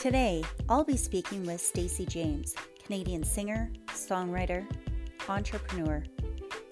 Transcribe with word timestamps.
Today, 0.00 0.44
I'll 0.68 0.84
be 0.84 0.96
speaking 0.96 1.44
with 1.44 1.60
Stacey 1.60 2.06
James, 2.06 2.54
Canadian 2.84 3.24
singer, 3.24 3.68
songwriter, 3.88 4.64
entrepreneur, 5.28 6.04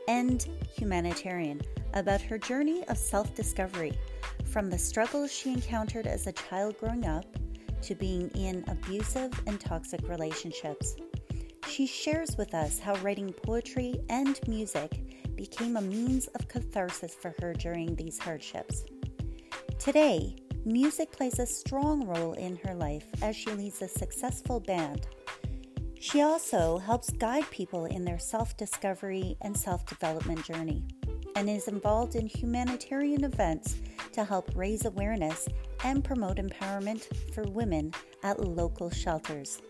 and 0.06 0.46
humanitarian, 0.79 1.61
about 1.95 2.20
her 2.20 2.39
journey 2.39 2.86
of 2.86 2.96
self 2.96 3.34
discovery 3.34 3.98
from 4.45 4.70
the 4.70 4.79
struggles 4.79 5.32
she 5.32 5.52
encountered 5.52 6.07
as 6.07 6.29
a 6.29 6.32
child 6.32 6.79
growing 6.79 7.04
up 7.04 7.25
to 7.82 7.96
being 7.96 8.30
in 8.36 8.64
abusive 8.68 9.32
and 9.48 9.58
toxic 9.58 10.08
relationships. 10.08 10.95
She 11.68 11.84
shares 11.84 12.36
with 12.38 12.54
us 12.54 12.79
how 12.79 12.95
writing 12.98 13.32
poetry 13.32 13.96
and 14.08 14.38
music 14.46 15.34
became 15.34 15.77
a 15.77 15.82
means 15.82 16.29
of 16.29 16.46
catharsis 16.46 17.16
for 17.16 17.34
her 17.40 17.54
during 17.54 17.96
these 17.96 18.20
hardships. 18.20 18.84
Today, 19.80 20.36
music 20.66 21.12
plays 21.12 21.38
a 21.38 21.47
strong 21.47 22.05
role 22.05 22.33
in 22.33 22.56
her 22.56 22.74
life 22.74 23.07
as 23.23 23.37
she 23.37 23.51
leads 23.52 23.80
a 23.83 23.88
successful 23.88 24.59
band. 24.59 25.07
She 26.01 26.23
also 26.23 26.79
helps 26.79 27.09
guide 27.11 27.48
people 27.52 27.84
in 27.84 28.05
their 28.05 28.19
self 28.19 28.57
discovery 28.57 29.37
and 29.43 29.57
self 29.57 29.87
development 29.87 30.45
journey 30.45 30.83
and 31.37 31.48
is 31.48 31.69
involved 31.69 32.16
in 32.16 32.27
humanitarian 32.27 33.23
events 33.23 33.77
to 34.12 34.24
help 34.24 34.51
raise 34.57 34.84
awareness 34.84 35.48
and 35.84 36.02
promote 36.02 36.38
empowerment 36.38 37.07
for 37.33 37.45
women 37.45 37.93
at 38.24 38.41
local 38.41 38.91
shelters. 38.91 39.62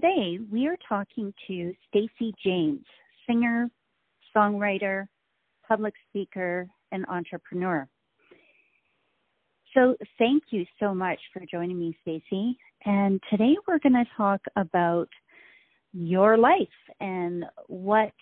Today 0.00 0.38
we 0.50 0.66
are 0.66 0.76
talking 0.88 1.32
to 1.46 1.74
Stacey 1.88 2.34
James, 2.42 2.84
singer, 3.26 3.68
songwriter, 4.34 5.06
public 5.66 5.92
speaker, 6.08 6.66
and 6.92 7.04
entrepreneur. 7.06 7.86
So 9.74 9.96
thank 10.18 10.44
you 10.50 10.64
so 10.78 10.94
much 10.94 11.18
for 11.32 11.42
joining 11.50 11.78
me, 11.78 11.96
Stacey. 12.02 12.58
And 12.86 13.20
today 13.30 13.56
we're 13.68 13.78
going 13.78 13.92
to 13.92 14.06
talk 14.16 14.40
about 14.56 15.08
your 15.92 16.38
life 16.38 16.68
and 17.00 17.44
what 17.66 18.12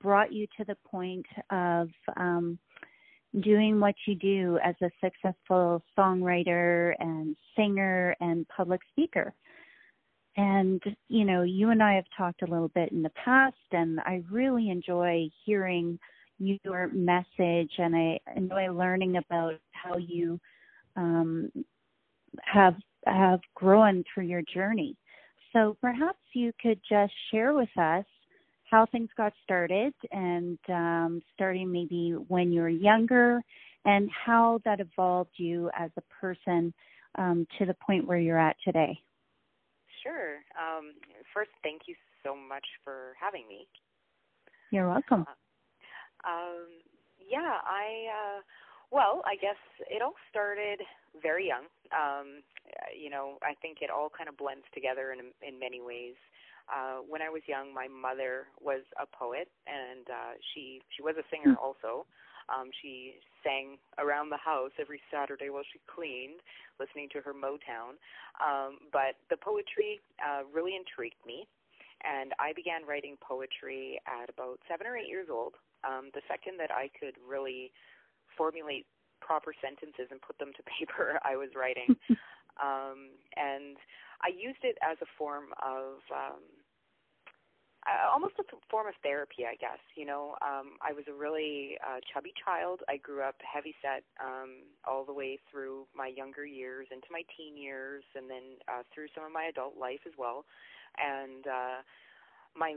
brought 0.00 0.32
you 0.32 0.46
to 0.58 0.64
the 0.64 0.76
point 0.88 1.26
of 1.50 1.88
um, 2.16 2.58
doing 3.40 3.80
what 3.80 3.94
you 4.06 4.14
do 4.14 4.58
as 4.64 4.74
a 4.82 4.90
successful 5.02 5.82
songwriter 5.98 6.94
and 7.00 7.34
singer 7.56 8.14
and 8.20 8.46
public 8.48 8.80
speaker. 8.92 9.34
And, 10.38 10.80
you 11.08 11.24
know, 11.24 11.42
you 11.42 11.70
and 11.70 11.82
I 11.82 11.96
have 11.96 12.04
talked 12.16 12.42
a 12.42 12.46
little 12.46 12.68
bit 12.68 12.92
in 12.92 13.02
the 13.02 13.10
past, 13.10 13.56
and 13.72 13.98
I 13.98 14.22
really 14.30 14.70
enjoy 14.70 15.28
hearing 15.44 15.98
your 16.38 16.88
message 16.92 17.72
and 17.78 17.96
I 17.96 18.20
enjoy 18.36 18.72
learning 18.72 19.16
about 19.16 19.54
how 19.72 19.96
you 19.96 20.38
um, 20.94 21.50
have 22.44 22.76
have 23.04 23.40
grown 23.56 24.04
through 24.14 24.26
your 24.26 24.42
journey. 24.54 24.96
So 25.52 25.76
perhaps 25.80 26.20
you 26.34 26.52
could 26.62 26.80
just 26.88 27.12
share 27.32 27.52
with 27.52 27.76
us 27.76 28.04
how 28.70 28.86
things 28.86 29.08
got 29.16 29.32
started 29.42 29.92
and 30.12 30.58
um, 30.68 31.20
starting 31.34 31.72
maybe 31.72 32.14
when 32.28 32.52
you 32.52 32.60
were 32.60 32.68
younger 32.68 33.42
and 33.84 34.08
how 34.10 34.60
that 34.64 34.78
evolved 34.78 35.32
you 35.36 35.68
as 35.76 35.90
a 35.96 36.02
person 36.20 36.72
um, 37.16 37.44
to 37.58 37.66
the 37.66 37.74
point 37.84 38.06
where 38.06 38.18
you're 38.18 38.38
at 38.38 38.56
today. 38.64 39.00
Sure. 40.02 40.42
Um, 40.56 40.94
first, 41.34 41.50
thank 41.62 41.82
you 41.86 41.94
so 42.22 42.34
much 42.34 42.64
for 42.84 43.14
having 43.20 43.46
me. 43.48 43.66
You're 44.70 44.88
welcome. 44.88 45.24
Uh, 45.26 46.28
um, 46.28 46.68
yeah, 47.18 47.60
I. 47.64 48.38
Uh, 48.38 48.40
well, 48.90 49.20
I 49.26 49.36
guess 49.36 49.60
it 49.90 50.00
all 50.00 50.14
started 50.30 50.80
very 51.20 51.46
young. 51.46 51.68
Um, 51.92 52.40
you 52.96 53.10
know, 53.10 53.36
I 53.42 53.52
think 53.60 53.78
it 53.82 53.90
all 53.90 54.08
kind 54.08 54.28
of 54.28 54.36
blends 54.36 54.64
together 54.72 55.12
in 55.12 55.32
in 55.46 55.58
many 55.58 55.80
ways. 55.80 56.16
Uh, 56.68 57.00
when 57.08 57.22
I 57.22 57.30
was 57.30 57.40
young, 57.48 57.72
my 57.72 57.88
mother 57.88 58.44
was 58.60 58.82
a 59.00 59.06
poet, 59.06 59.48
and 59.66 60.04
uh, 60.08 60.32
she 60.52 60.80
she 60.96 61.02
was 61.02 61.16
a 61.16 61.24
singer 61.32 61.56
mm. 61.56 61.62
also. 61.62 62.04
Um, 62.48 62.70
she 62.80 63.20
sang 63.44 63.78
around 63.98 64.30
the 64.30 64.40
house 64.40 64.72
every 64.80 65.00
Saturday 65.12 65.50
while 65.50 65.66
she 65.72 65.80
cleaned, 65.86 66.40
listening 66.80 67.08
to 67.12 67.20
her 67.20 67.32
Motown. 67.32 68.00
Um, 68.40 68.78
but 68.92 69.20
the 69.30 69.36
poetry 69.36 70.00
uh, 70.18 70.48
really 70.48 70.76
intrigued 70.76 71.20
me, 71.26 71.46
and 72.02 72.32
I 72.38 72.52
began 72.52 72.86
writing 72.86 73.16
poetry 73.20 74.00
at 74.08 74.30
about 74.30 74.60
seven 74.68 74.86
or 74.86 74.96
eight 74.96 75.08
years 75.08 75.28
old. 75.30 75.54
Um, 75.84 76.10
the 76.14 76.22
second 76.26 76.58
that 76.58 76.70
I 76.70 76.90
could 76.98 77.14
really 77.22 77.70
formulate 78.36 78.86
proper 79.20 79.52
sentences 79.60 80.08
and 80.10 80.22
put 80.22 80.38
them 80.38 80.52
to 80.56 80.62
paper 80.78 81.18
I 81.24 81.36
was 81.36 81.50
writing. 81.54 81.96
um, 82.62 83.14
and 83.36 83.76
I 84.22 84.30
used 84.34 84.62
it 84.62 84.78
as 84.82 84.98
a 85.02 85.10
form 85.16 85.54
of 85.62 86.02
um, 86.10 86.42
almost 88.12 88.34
a 88.38 88.44
form 88.70 88.86
of 88.86 88.94
therapy, 89.02 89.46
I 89.46 89.56
guess. 89.56 89.80
You 89.94 90.06
know, 90.06 90.36
um, 90.42 90.76
I 90.82 90.92
was 90.92 91.04
a 91.08 91.12
really 91.12 91.78
uh, 91.80 92.00
chubby 92.12 92.32
child. 92.36 92.80
I 92.88 92.96
grew 92.96 93.22
up 93.22 93.36
heavy 93.40 93.74
set 93.80 94.04
um, 94.20 94.66
all 94.86 95.04
the 95.04 95.12
way 95.12 95.38
through 95.50 95.86
my 95.96 96.08
younger 96.08 96.44
years, 96.44 96.88
into 96.90 97.08
my 97.10 97.22
teen 97.36 97.56
years, 97.56 98.04
and 98.14 98.28
then 98.28 98.60
uh, 98.68 98.82
through 98.94 99.08
some 99.14 99.24
of 99.24 99.32
my 99.32 99.44
adult 99.44 99.76
life 99.78 100.00
as 100.06 100.12
well. 100.18 100.44
And 100.98 101.46
uh, 101.46 101.80
my 102.58 102.74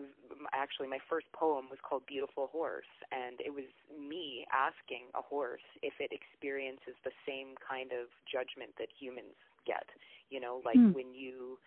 actually 0.54 0.88
my 0.88 1.00
first 1.10 1.26
poem 1.34 1.66
was 1.70 1.80
called 1.82 2.06
Beautiful 2.06 2.48
Horse 2.54 2.92
and 3.12 3.42
it 3.42 3.50
was 3.50 3.66
me 3.90 4.46
asking 4.54 5.10
a 5.18 5.22
horse 5.22 5.66
if 5.82 5.94
it 6.00 6.14
experiences 6.14 6.94
the 7.04 7.12
same 7.26 7.58
kind 7.58 7.90
of 7.92 8.14
judgment 8.30 8.78
that 8.78 8.94
humans 8.94 9.34
get 9.66 9.90
you 10.30 10.40
know 10.40 10.62
like 10.66 10.78
mm. 10.78 10.94
when 10.94 11.14
you 11.14 11.58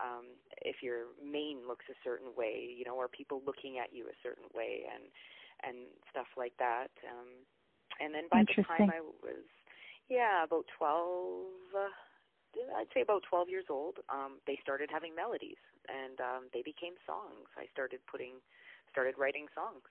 um 0.00 0.24
if 0.62 0.82
your 0.82 1.12
mane 1.22 1.66
looks 1.66 1.84
a 1.90 1.96
certain 2.04 2.28
way 2.36 2.68
you 2.76 2.84
know 2.84 2.94
or 2.94 3.08
people 3.08 3.42
looking 3.46 3.78
at 3.78 3.92
you 3.92 4.04
a 4.06 4.16
certain 4.22 4.46
way 4.54 4.84
and 4.88 5.10
and 5.66 5.86
stuff 6.10 6.28
like 6.36 6.54
that 6.58 6.90
um 7.10 7.28
and 8.00 8.14
then 8.14 8.24
by 8.30 8.44
the 8.44 8.62
time 8.62 8.90
I 8.90 9.00
was 9.22 9.46
yeah 10.08 10.44
about 10.44 10.64
12 10.78 11.46
uh, 11.74 11.90
I'd 12.76 12.90
say 12.94 13.02
about 13.02 13.22
12 13.28 13.48
years 13.48 13.68
old, 13.70 13.98
um, 14.08 14.40
they 14.46 14.58
started 14.62 14.90
having 14.92 15.14
melodies, 15.14 15.60
and 15.88 16.18
um, 16.20 16.42
they 16.52 16.62
became 16.62 16.94
songs. 17.06 17.48
I 17.56 17.66
started 17.72 18.00
putting, 18.10 18.40
started 18.90 19.14
writing 19.18 19.46
songs. 19.54 19.84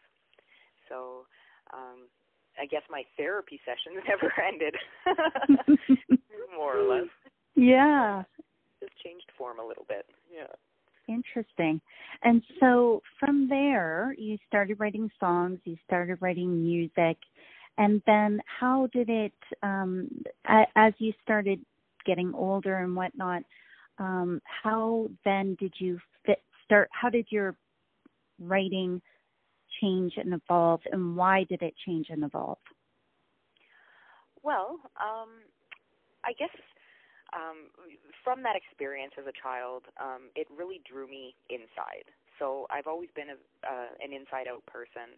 So, 0.90 1.28
um, 1.74 2.10
I 2.60 2.66
guess 2.66 2.84
my 2.90 3.04
therapy 3.16 3.60
sessions 3.68 4.02
never 4.08 4.34
ended, 4.42 4.76
more 6.56 6.78
or 6.78 6.84
less. 6.84 7.12
Yeah. 7.56 8.24
Just 8.82 8.98
changed 9.04 9.30
form 9.38 9.60
a 9.60 9.66
little 9.66 9.86
bit. 9.88 10.06
Yeah. 10.32 10.48
Interesting. 11.08 11.80
And 12.24 12.42
so 12.60 13.02
from 13.20 13.48
there, 13.48 14.14
you 14.18 14.38
started 14.48 14.80
writing 14.80 15.10
songs, 15.20 15.60
you 15.64 15.78
started 15.86 16.18
writing 16.22 16.62
music, 16.62 17.18
and 17.78 18.02
then 18.06 18.42
how 18.46 18.88
did 18.92 19.10
it, 19.10 19.34
um, 19.64 20.10
as 20.76 20.94
you 20.98 21.14
started 21.24 21.64
getting 22.06 22.34
older 22.34 22.78
and 22.80 22.96
whatnot, 22.96 23.44
um, 24.00 24.42
how 24.64 25.08
then 25.24 25.56
did 25.60 25.74
you 25.78 26.00
fit, 26.26 26.42
start? 26.66 26.90
How 26.92 27.10
did 27.10 27.28
your 27.30 27.56
writing 28.40 29.02
change 29.82 30.14
and 30.18 30.34
evolve, 30.34 30.82
and 30.92 31.16
why 31.16 31.46
did 31.46 31.62
it 31.62 31.74
change 31.86 32.08
and 32.10 32.24
evolve? 32.24 32.58
Well, 34.44 34.80
um, 35.00 35.30
I 36.24 36.34
guess 36.38 36.50
um, 37.38 37.70
from 38.26 38.42
that 38.44 38.58
experience 38.58 39.14
as 39.22 39.30
a 39.30 39.36
child, 39.38 39.86
um, 40.02 40.34
it 40.34 40.48
really 40.50 40.82
drew 40.82 41.06
me 41.08 41.36
inside. 41.50 42.10
So 42.42 42.66
I've 42.70 42.88
always 42.90 43.10
been 43.14 43.30
a, 43.30 43.40
uh, 43.66 43.94
an 44.02 44.14
inside-out 44.14 44.66
person, 44.66 45.18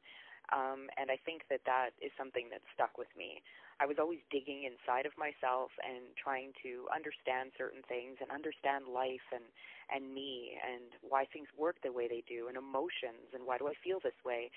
um, 0.52 0.92
and 1.00 1.12
I 1.12 1.18
think 1.24 1.48
that 1.50 1.64
that 1.66 1.96
is 2.04 2.12
something 2.20 2.52
that 2.52 2.60
stuck 2.76 2.98
with 2.98 3.12
me. 3.16 3.42
I 3.80 3.88
was 3.88 3.96
always 3.96 4.20
digging 4.28 4.68
inside 4.68 5.08
of 5.08 5.16
myself 5.16 5.72
and 5.80 6.12
trying 6.20 6.52
to 6.68 6.84
understand 6.92 7.56
certain 7.56 7.80
things 7.88 8.20
and 8.20 8.28
understand 8.28 8.92
life 8.92 9.24
and 9.32 9.48
and 9.90 10.14
me 10.14 10.54
and 10.62 10.94
why 11.02 11.26
things 11.26 11.48
work 11.58 11.82
the 11.82 11.90
way 11.92 12.06
they 12.06 12.22
do 12.28 12.46
and 12.52 12.60
emotions 12.60 13.32
and 13.34 13.48
why 13.48 13.58
do 13.58 13.66
I 13.72 13.74
feel 13.82 13.98
this 14.04 14.20
way 14.22 14.52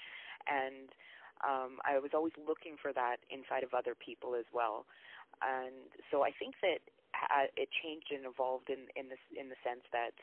and 0.51 0.91
um 1.47 1.79
I 1.87 2.03
was 2.03 2.13
always 2.13 2.35
looking 2.37 2.77
for 2.77 2.93
that 2.93 3.23
inside 3.31 3.63
of 3.63 3.73
other 3.73 3.95
people 3.95 4.35
as 4.35 4.45
well 4.53 4.85
and 5.41 5.89
so 6.11 6.27
I 6.27 6.35
think 6.35 6.59
that 6.61 6.83
it 7.57 7.69
changed 7.83 8.11
and 8.11 8.27
evolved 8.27 8.71
in 8.71 8.89
in 8.97 9.09
this 9.09 9.23
in 9.39 9.49
the 9.49 9.59
sense 9.63 9.85
that 9.93 10.15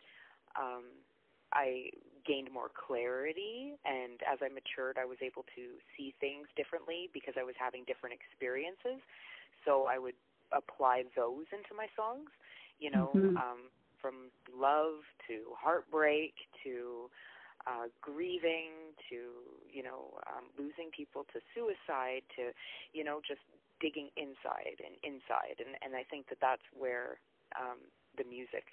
um 0.60 0.84
I 1.51 1.90
gained 2.25 2.54
more 2.54 2.69
clarity 2.69 3.74
and 3.86 4.22
as 4.22 4.40
I 4.42 4.50
matured 4.50 4.98
I 5.01 5.06
was 5.06 5.18
able 5.22 5.44
to 5.56 5.63
see 5.98 6.13
things 6.19 6.48
differently 6.56 7.10
because 7.13 7.34
I 7.40 7.44
was 7.44 7.56
having 7.57 7.84
different 7.86 8.16
experiences 8.16 9.01
so 9.66 9.88
I 9.90 9.98
would 9.98 10.18
apply 10.51 11.06
those 11.16 11.46
into 11.51 11.74
my 11.75 11.88
songs 11.96 12.30
you 12.80 12.92
know 12.92 13.12
mm-hmm. 13.16 13.38
um 13.38 13.72
from 14.01 14.31
love 14.56 15.04
to 15.28 15.51
heartbreak 15.60 16.34
to 16.63 17.10
uh, 17.68 17.92
grieving 18.01 18.96
to 19.10 19.36
you 19.72 19.84
know 19.84 20.16
um, 20.28 20.48
losing 20.57 20.90
people 20.96 21.25
to 21.34 21.40
suicide 21.54 22.24
to 22.36 22.56
you 22.94 23.04
know 23.04 23.19
just 23.28 23.44
digging 23.79 24.09
inside 24.17 24.79
and 24.83 24.95
inside 25.03 25.57
and 25.59 25.75
and 25.81 25.95
I 25.95 26.03
think 26.09 26.27
that 26.29 26.39
that's 26.41 26.65
where 26.77 27.19
um, 27.59 27.79
the 28.17 28.23
music 28.23 28.65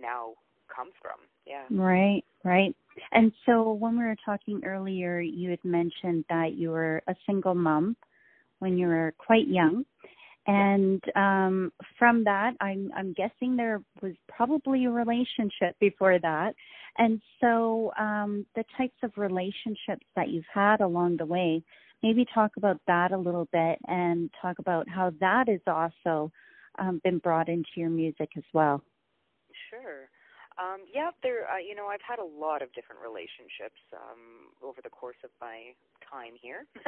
now 0.00 0.34
comes 0.74 0.92
from. 1.00 1.18
Yeah. 1.46 1.64
Right, 1.70 2.22
right. 2.44 2.74
And 3.12 3.32
so 3.46 3.72
when 3.72 3.98
we 3.98 4.04
were 4.04 4.16
talking 4.24 4.62
earlier, 4.64 5.20
you 5.20 5.50
had 5.50 5.64
mentioned 5.64 6.24
that 6.28 6.54
you 6.54 6.70
were 6.70 7.02
a 7.08 7.14
single 7.26 7.54
mom 7.54 7.96
when 8.58 8.78
you 8.78 8.86
were 8.86 9.14
quite 9.18 9.48
young. 9.48 9.84
And 10.46 11.02
um, 11.14 11.72
from 11.98 12.24
that, 12.24 12.52
I'm, 12.60 12.90
I'm 12.96 13.12
guessing 13.12 13.56
there 13.56 13.80
was 14.00 14.12
probably 14.28 14.86
a 14.86 14.90
relationship 14.90 15.78
before 15.78 16.18
that. 16.18 16.54
And 16.98 17.22
so, 17.40 17.92
um, 17.98 18.44
the 18.54 18.64
types 18.76 18.96
of 19.02 19.12
relationships 19.16 20.04
that 20.16 20.28
you've 20.28 20.44
had 20.52 20.80
along 20.80 21.18
the 21.18 21.26
way, 21.26 21.62
maybe 22.02 22.26
talk 22.34 22.52
about 22.56 22.80
that 22.86 23.12
a 23.12 23.18
little 23.18 23.48
bit 23.52 23.78
and 23.86 24.30
talk 24.40 24.58
about 24.58 24.88
how 24.88 25.12
that 25.20 25.48
has 25.48 25.60
also 25.66 26.30
um, 26.78 27.00
been 27.04 27.18
brought 27.18 27.48
into 27.48 27.68
your 27.76 27.90
music 27.90 28.30
as 28.36 28.44
well. 28.52 28.82
Sure. 29.70 30.08
Um, 30.58 30.84
yeah, 30.92 31.10
there. 31.22 31.48
Uh, 31.50 31.58
you 31.58 31.74
know, 31.74 31.86
I've 31.86 32.04
had 32.06 32.18
a 32.18 32.24
lot 32.24 32.60
of 32.62 32.72
different 32.74 33.00
relationships 33.00 33.80
um, 33.94 34.52
over 34.62 34.80
the 34.82 34.90
course 34.90 35.16
of 35.24 35.30
my 35.40 35.72
time 36.04 36.34
here. 36.40 36.66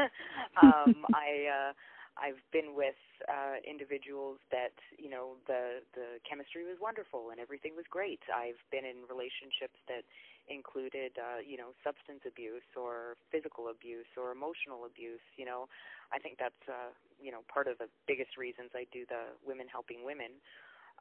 um, 0.63 1.07
I 1.15 1.49
uh, 1.49 1.73
I've 2.15 2.39
been 2.55 2.79
with 2.79 2.99
uh, 3.27 3.59
individuals 3.67 4.39
that 4.55 4.75
you 4.99 5.11
know 5.11 5.35
the 5.47 5.83
the 5.95 6.23
chemistry 6.23 6.63
was 6.63 6.79
wonderful 6.79 7.31
and 7.31 7.41
everything 7.41 7.75
was 7.75 7.87
great. 7.91 8.23
I've 8.31 8.61
been 8.71 8.87
in 8.87 9.03
relationships 9.11 9.79
that 9.91 10.07
included 10.47 11.19
uh, 11.19 11.43
you 11.43 11.59
know 11.59 11.75
substance 11.83 12.23
abuse 12.23 12.67
or 12.79 13.19
physical 13.35 13.67
abuse 13.69 14.09
or 14.15 14.31
emotional 14.31 14.87
abuse. 14.87 15.23
You 15.35 15.47
know, 15.47 15.67
I 16.15 16.23
think 16.23 16.39
that's 16.39 16.65
uh, 16.71 16.95
you 17.19 17.35
know 17.35 17.43
part 17.51 17.67
of 17.67 17.79
the 17.79 17.91
biggest 18.07 18.39
reasons 18.39 18.71
I 18.75 18.87
do 18.95 19.03
the 19.11 19.35
Women 19.43 19.67
Helping 19.67 20.07
Women 20.07 20.39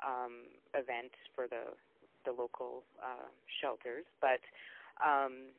um, 0.01 0.50
event 0.74 1.13
for 1.38 1.45
the 1.45 1.77
the 2.25 2.33
local 2.33 2.83
uh, 3.04 3.30
shelters. 3.62 4.06
But 4.18 4.42
um, 5.04 5.54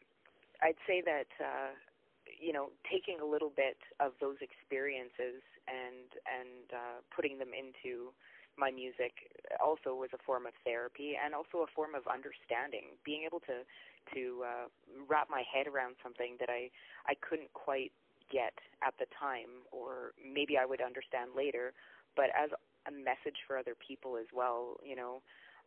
I'd 0.62 0.80
say 0.86 1.02
that 1.04 1.30
uh, 1.38 1.76
you 2.26 2.52
know 2.52 2.70
taking 2.90 3.20
a 3.20 3.24
little 3.26 3.52
bit 3.54 3.78
of 4.00 4.12
those 4.20 4.36
experiences 4.40 5.42
and 5.68 6.08
and 6.26 6.66
uh, 6.72 6.98
putting 7.14 7.38
them 7.38 7.50
into 7.52 8.12
my 8.56 8.70
music 8.70 9.34
also 9.58 9.98
was 9.98 10.10
a 10.14 10.20
form 10.22 10.46
of 10.46 10.54
therapy 10.62 11.18
and 11.18 11.34
also 11.34 11.66
a 11.66 11.70
form 11.74 11.94
of 11.94 12.06
understanding 12.06 12.94
being 13.04 13.24
able 13.26 13.40
to 13.40 13.66
to 14.12 14.44
uh, 14.44 14.66
wrap 15.08 15.28
my 15.30 15.42
head 15.42 15.66
around 15.66 15.96
something 16.02 16.36
that 16.38 16.48
I 16.48 16.70
I 17.06 17.14
couldn't 17.18 17.52
quite 17.52 17.92
get 18.30 18.54
at 18.82 18.94
the 18.98 19.06
time 19.18 19.68
or 19.72 20.12
maybe 20.20 20.56
I 20.56 20.64
would 20.64 20.80
understand 20.80 21.32
later 21.36 21.72
but 22.16 22.30
as 22.32 22.50
a 22.86 22.92
message 22.92 23.40
for 23.46 23.56
other 23.56 23.74
people 23.74 24.16
as 24.16 24.26
well 24.32 24.76
you 24.84 24.96
know. 24.96 25.22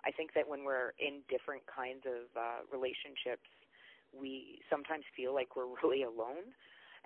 I 0.05 0.11
think 0.11 0.33
that 0.35 0.47
when 0.47 0.63
we're 0.63 0.93
in 1.01 1.25
different 1.27 1.63
kinds 1.65 2.05
of 2.05 2.29
uh, 2.37 2.61
relationships, 2.71 3.49
we 4.19 4.59
sometimes 4.69 5.03
feel 5.15 5.33
like 5.33 5.55
we're 5.55 5.69
really 5.83 6.03
alone, 6.03 6.53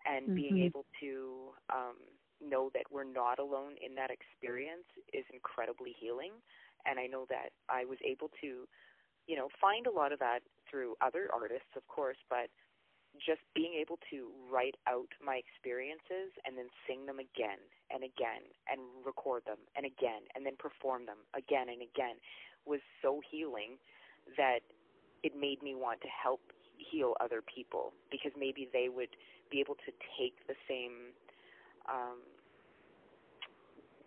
and 0.06 0.26
mm-hmm. 0.26 0.36
being 0.36 0.58
able 0.64 0.86
to 1.00 1.54
um, 1.72 1.98
know 2.42 2.70
that 2.74 2.84
we're 2.92 3.08
not 3.08 3.40
alone 3.40 3.76
in 3.86 3.96
that 3.96 4.10
experience 4.10 4.88
is 5.14 5.26
incredibly 5.34 5.96
healing. 6.00 6.32
And 6.86 7.00
I 7.00 7.06
know 7.06 7.26
that 7.30 7.54
I 7.70 7.86
was 7.86 8.00
able 8.02 8.30
to, 8.42 8.66
you 9.28 9.36
know, 9.36 9.50
find 9.62 9.86
a 9.86 9.92
lot 9.94 10.12
of 10.12 10.20
that 10.20 10.40
through 10.70 10.96
other 11.02 11.30
artists, 11.32 11.70
of 11.78 11.86
course, 11.88 12.18
but 12.30 12.50
just 13.20 13.44
being 13.54 13.76
able 13.76 14.00
to 14.10 14.32
write 14.50 14.76
out 14.88 15.12
my 15.20 15.36
experiences 15.36 16.32
and 16.48 16.58
then 16.58 16.72
sing 16.88 17.06
them 17.06 17.20
again 17.20 17.60
and 17.92 18.08
again 18.08 18.48
and 18.72 18.80
record 19.06 19.44
them 19.46 19.60
and 19.76 19.86
again 19.86 20.24
and 20.34 20.46
then 20.46 20.56
perform 20.56 21.06
them 21.06 21.20
again 21.36 21.68
and 21.68 21.84
again 21.84 22.16
was 22.66 22.80
so 23.02 23.20
healing 23.20 23.76
that 24.38 24.64
it 25.24 25.34
made 25.36 25.62
me 25.62 25.76
want 25.76 26.00
to 26.02 26.08
help 26.08 26.40
heal 26.92 27.14
other 27.22 27.42
people 27.42 27.94
because 28.12 28.32
maybe 28.38 28.70
they 28.74 28.90
would 28.90 29.10
be 29.52 29.60
able 29.60 29.76
to 29.86 29.92
take 30.18 30.36
the 30.48 30.56
same 30.68 31.14
um, 31.90 32.18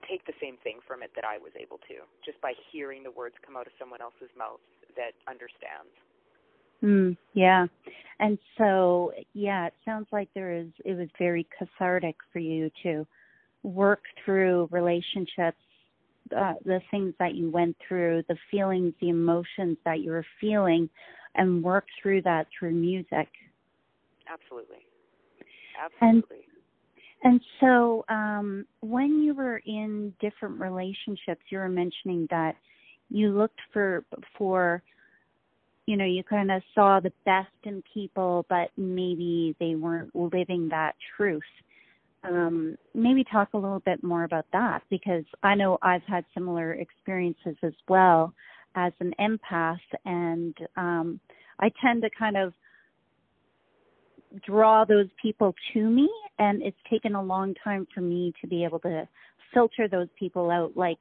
take 0.08 0.24
the 0.26 0.34
same 0.40 0.56
thing 0.62 0.80
from 0.86 1.02
it 1.02 1.10
that 1.14 1.24
I 1.24 1.38
was 1.38 1.52
able 1.60 1.78
to 1.88 2.04
just 2.24 2.40
by 2.40 2.52
hearing 2.70 3.02
the 3.02 3.10
words 3.10 3.34
come 3.44 3.56
out 3.56 3.66
of 3.66 3.72
someone 3.78 4.00
else's 4.00 4.30
mouth 4.36 4.60
that 4.96 5.12
understands. 5.28 5.92
Mm, 6.82 7.16
yeah. 7.32 7.66
And 8.20 8.38
so, 8.58 9.12
yeah, 9.32 9.66
it 9.66 9.74
sounds 9.84 10.06
like 10.12 10.28
there 10.34 10.52
is, 10.52 10.68
it 10.84 10.98
was 10.98 11.08
very 11.18 11.48
cathartic 11.58 12.16
for 12.32 12.38
you 12.38 12.70
to 12.82 13.06
work 13.62 14.02
through 14.24 14.68
relationships 14.70 15.56
uh, 16.36 16.54
the 16.64 16.80
things 16.90 17.14
that 17.18 17.34
you 17.34 17.50
went 17.50 17.76
through, 17.86 18.22
the 18.28 18.36
feelings, 18.50 18.94
the 19.00 19.08
emotions 19.08 19.76
that 19.84 20.00
you 20.00 20.10
were 20.10 20.24
feeling, 20.40 20.88
and 21.34 21.62
work 21.62 21.86
through 22.00 22.22
that 22.22 22.46
through 22.58 22.72
music. 22.72 23.28
Absolutely. 24.32 24.78
Absolutely. 25.82 26.36
And, 27.24 27.32
and 27.32 27.40
so, 27.60 28.04
um, 28.08 28.66
when 28.80 29.22
you 29.22 29.34
were 29.34 29.58
in 29.66 30.12
different 30.20 30.60
relationships, 30.60 31.42
you 31.48 31.58
were 31.58 31.68
mentioning 31.68 32.26
that 32.30 32.54
you 33.10 33.30
looked 33.30 33.60
for 33.72 34.04
for 34.36 34.82
you 35.86 35.96
know 35.96 36.04
you 36.04 36.22
kind 36.24 36.50
of 36.50 36.62
saw 36.74 37.00
the 37.00 37.12
best 37.24 37.48
in 37.64 37.82
people 37.92 38.44
but 38.48 38.70
maybe 38.76 39.54
they 39.60 39.74
weren't 39.74 40.14
living 40.14 40.68
that 40.70 40.94
truth 41.16 41.42
um, 42.24 42.76
maybe 42.94 43.22
talk 43.22 43.50
a 43.52 43.58
little 43.58 43.80
bit 43.80 44.02
more 44.02 44.24
about 44.24 44.46
that 44.52 44.82
because 44.88 45.24
I 45.42 45.54
know 45.54 45.78
I've 45.82 46.04
had 46.04 46.24
similar 46.32 46.72
experiences 46.72 47.56
as 47.62 47.74
well 47.86 48.32
as 48.74 48.92
an 49.00 49.14
empath, 49.20 49.78
and 50.04 50.56
um, 50.76 51.20
I 51.60 51.70
tend 51.82 52.02
to 52.02 52.10
kind 52.10 52.36
of 52.36 52.52
draw 54.44 54.84
those 54.84 55.06
people 55.20 55.54
to 55.72 55.88
me, 55.88 56.10
and 56.38 56.62
it's 56.62 56.76
taken 56.90 57.14
a 57.14 57.22
long 57.22 57.54
time 57.62 57.86
for 57.94 58.00
me 58.00 58.32
to 58.40 58.46
be 58.46 58.64
able 58.64 58.80
to 58.80 59.08
filter 59.52 59.86
those 59.88 60.08
people 60.18 60.50
out, 60.50 60.76
like 60.76 60.98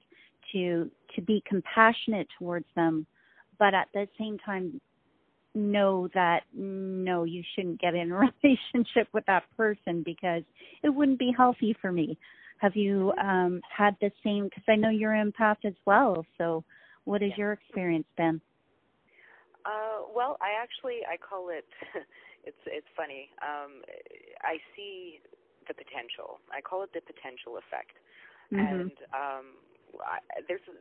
to 0.52 0.90
to 1.16 1.22
be 1.22 1.44
compassionate 1.48 2.28
towards 2.40 2.66
them, 2.76 3.06
but 3.60 3.74
at 3.74 3.88
the 3.94 4.08
same 4.18 4.38
time 4.40 4.80
know 5.56 6.08
that 6.14 6.42
no, 6.54 7.24
you 7.24 7.44
shouldn't 7.54 7.80
get 7.80 7.96
in 7.96 8.12
a 8.12 8.16
relationship 8.44 9.08
with 9.14 9.26
that 9.28 9.44
person 9.56 10.04
because 10.04 10.44
it 10.82 10.90
wouldn't 10.90 11.20
be 11.20 11.32
healthy 11.36 11.76
for 11.82 11.92
me. 11.92 12.18
Have 12.58 12.76
you 12.76 13.14
um, 13.22 13.62
had 13.76 13.96
the 14.00 14.12
same? 14.24 14.46
Because 14.46 14.64
I 14.68 14.76
know 14.76 14.90
you're 14.90 15.14
an 15.14 15.32
empath 15.32 15.58
as 15.66 15.74
well. 15.86 16.26
So, 16.38 16.64
what 17.06 17.22
has 17.22 17.32
your 17.38 17.54
experience 17.54 18.08
been? 18.18 18.42
Uh, 19.66 20.08
well, 20.14 20.38
I 20.42 20.60
actually 20.60 21.02
I 21.08 21.18
call 21.18 21.50
it. 21.50 21.68
it's 22.48 22.64
it's 22.68 22.88
funny. 22.96 23.30
Um, 23.42 23.84
I 24.42 24.60
see 24.76 25.20
the 25.68 25.74
potential. 25.74 26.40
I 26.52 26.60
call 26.60 26.84
it 26.84 26.92
the 26.92 27.02
potential 27.02 27.56
effect, 27.56 27.96
mm-hmm. 28.52 28.60
and 28.60 28.92
um, 29.16 29.46
I, 30.04 30.20
there's 30.48 30.66
a, 30.68 30.76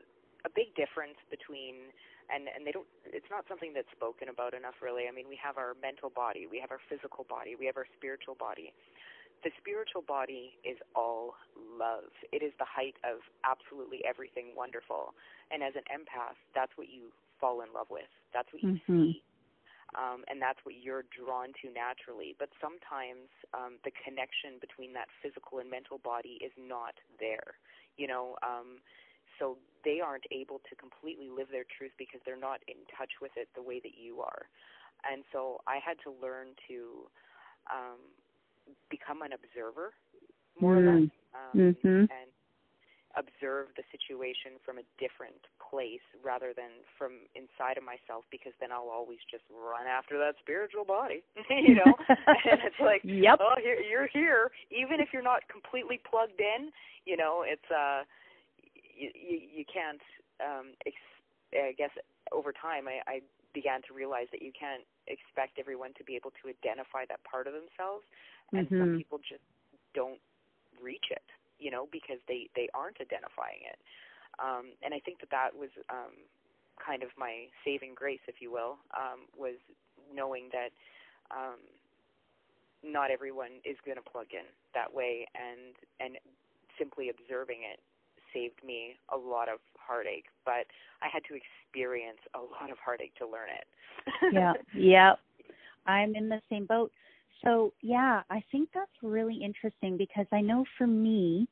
a 0.47 0.51
big 0.51 0.75
difference 0.75 1.19
between 1.31 1.95
and 2.31 2.49
and 2.49 2.67
they 2.67 2.73
don't 2.73 2.87
it's 3.07 3.29
not 3.31 3.45
something 3.49 3.73
that's 3.75 3.91
spoken 3.93 4.29
about 4.29 4.55
enough 4.55 4.79
really 4.81 5.05
i 5.09 5.13
mean 5.13 5.27
we 5.29 5.39
have 5.39 5.59
our 5.59 5.75
mental 5.83 6.11
body 6.11 6.47
we 6.47 6.59
have 6.59 6.71
our 6.71 6.81
physical 6.89 7.27
body 7.29 7.55
we 7.59 7.67
have 7.67 7.77
our 7.77 7.87
spiritual 7.99 8.35
body 8.39 8.73
the 9.45 9.51
spiritual 9.59 10.03
body 10.03 10.55
is 10.65 10.79
all 10.95 11.35
love 11.57 12.11
it 12.33 12.43
is 12.43 12.53
the 12.59 12.69
height 12.69 12.95
of 13.03 13.21
absolutely 13.45 14.01
everything 14.07 14.55
wonderful 14.57 15.15
and 15.51 15.63
as 15.63 15.75
an 15.75 15.87
empath 15.91 16.39
that's 16.55 16.73
what 16.77 16.89
you 16.89 17.11
fall 17.41 17.61
in 17.61 17.69
love 17.75 17.91
with 17.91 18.11
that's 18.33 18.49
what 18.53 18.63
you 18.63 18.79
mm-hmm. 18.79 19.11
see 19.11 19.23
um, 19.93 20.25
and 20.29 20.41
that's 20.41 20.59
what 20.65 20.81
you're 20.81 21.05
drawn 21.13 21.53
to 21.61 21.69
naturally. 21.69 22.35
But 22.39 22.49
sometimes 22.65 23.29
um, 23.53 23.77
the 23.85 23.93
connection 23.93 24.57
between 24.57 24.97
that 24.97 25.13
physical 25.21 25.61
and 25.61 25.69
mental 25.69 26.01
body 26.01 26.41
is 26.41 26.53
not 26.57 26.97
there. 27.21 27.61
You 28.01 28.09
know, 28.09 28.41
um, 28.41 28.81
so 29.37 29.61
they 29.85 30.01
aren't 30.01 30.25
able 30.33 30.65
to 30.71 30.73
completely 30.77 31.29
live 31.29 31.53
their 31.53 31.69
truth 31.69 31.93
because 32.01 32.25
they're 32.25 32.41
not 32.41 32.65
in 32.69 32.89
touch 32.89 33.21
with 33.21 33.37
it 33.37 33.53
the 33.53 33.61
way 33.61 33.81
that 33.85 33.93
you 34.01 34.25
are. 34.25 34.49
And 35.05 35.25
so 35.33 35.61
I 35.69 35.77
had 35.83 36.01
to 36.09 36.11
learn 36.23 36.57
to 36.69 37.05
um, 37.69 38.01
become 38.91 39.23
an 39.23 39.33
observer 39.33 39.93
more 40.61 40.77
mm. 40.77 40.79
or 40.79 41.01
less 41.01 41.11
um, 41.33 41.55
mm-hmm. 41.57 42.07
and 42.07 42.31
observe 43.17 43.69
the 43.77 43.85
situation 43.93 44.57
from 44.65 44.81
a 44.81 44.87
different 44.97 45.37
place 45.61 46.05
rather 46.25 46.57
than 46.57 46.81
from 46.97 47.29
inside 47.37 47.77
of 47.77 47.85
myself 47.85 48.25
because 48.33 48.57
then 48.61 48.73
I'll 48.73 48.89
always 48.89 49.21
just 49.29 49.45
run 49.53 49.85
after 49.85 50.17
that 50.17 50.41
spiritual 50.41 50.85
body, 50.85 51.21
you 51.51 51.77
know. 51.77 51.93
and 52.09 52.61
it's 52.65 52.81
like, 52.81 53.05
yep. 53.05 53.41
oh, 53.41 53.57
here, 53.61 53.77
you're 53.81 54.09
here, 54.09 54.49
even 54.73 55.01
if 55.01 55.13
you're 55.13 55.25
not 55.25 55.45
completely 55.49 56.01
plugged 56.09 56.41
in. 56.41 56.73
You 57.05 57.17
know, 57.17 57.45
it's 57.45 57.69
uh, 57.69 58.07
you 58.97 59.11
you, 59.13 59.39
you 59.61 59.65
can't 59.69 60.01
um 60.41 60.73
ex- 60.87 61.21
I 61.53 61.73
guess 61.77 61.93
over 62.33 62.53
time 62.53 62.89
I, 62.89 63.01
I 63.05 63.21
began 63.53 63.83
to 63.89 63.93
realize 63.93 64.29
that 64.33 64.41
you 64.41 64.53
can't 64.57 64.85
expect 65.07 65.59
everyone 65.59 65.93
to 65.99 66.05
be 66.05 66.17
able 66.17 66.33
to 66.43 66.49
identify 66.49 67.05
that 67.09 67.23
part 67.25 67.47
of 67.47 67.55
themselves, 67.55 68.05
and 68.53 68.67
mm-hmm. 68.67 68.81
some 68.81 68.91
people 68.97 69.19
just 69.19 69.45
don't 69.95 70.21
reach 70.81 71.11
it, 71.11 71.25
you 71.59 71.71
know, 71.71 71.89
because 71.91 72.19
they 72.29 72.49
they 72.55 72.69
aren't 72.75 73.01
identifying 73.01 73.63
it. 73.67 73.79
Um, 74.41 74.73
and 74.83 74.95
I 74.95 75.01
think 75.01 75.21
that 75.21 75.31
that 75.31 75.51
was 75.53 75.71
um, 75.91 76.17
kind 76.81 77.03
of 77.03 77.11
my 77.19 77.53
saving 77.65 77.95
grace, 77.95 78.23
if 78.27 78.41
you 78.41 78.51
will, 78.51 78.79
um, 78.97 79.29
was 79.37 79.61
knowing 80.09 80.49
that 80.53 80.73
um, 81.31 81.61
not 82.83 83.11
everyone 83.11 83.61
is 83.65 83.77
going 83.85 83.97
to 83.97 84.03
plug 84.03 84.33
in 84.33 84.47
that 84.75 84.93
way, 84.93 85.27
and 85.37 85.77
and 86.01 86.17
simply 86.79 87.11
observing 87.11 87.61
it 87.69 87.81
saved 88.33 88.65
me 88.65 88.97
a 89.13 89.17
lot 89.17 89.49
of 89.49 89.59
heartache, 89.77 90.27
but 90.45 90.67
I 91.03 91.09
had 91.13 91.23
to 91.29 91.35
experience 91.35 92.19
a 92.35 92.39
lot 92.39 92.71
of 92.71 92.79
heartache 92.85 93.15
to 93.19 93.27
learn 93.27 93.49
it. 93.51 93.67
yeah, 94.33 94.53
yeah. 94.75 95.13
I'm 95.87 96.15
in 96.15 96.29
the 96.29 96.41
same 96.49 96.67
boat. 96.67 96.93
So, 97.45 97.73
yeah, 97.83 98.23
I 98.31 98.43
think 98.53 98.69
that's 98.73 98.91
really 99.03 99.41
interesting 99.43 99.97
because 99.97 100.27
I 100.33 100.41
know 100.41 100.65
for 100.79 100.87
me, 100.87 101.49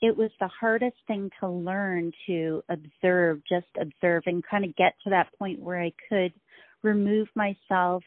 it 0.00 0.16
was 0.16 0.30
the 0.40 0.48
hardest 0.48 0.96
thing 1.06 1.30
to 1.40 1.48
learn 1.48 2.10
to 2.26 2.62
observe, 2.70 3.42
just 3.46 3.66
observe 3.78 4.22
and 4.26 4.42
kind 4.42 4.64
of 4.64 4.74
get 4.76 4.94
to 5.04 5.10
that 5.10 5.28
point 5.38 5.60
where 5.60 5.80
I 5.80 5.92
could 6.08 6.32
remove 6.82 7.28
myself 7.34 8.02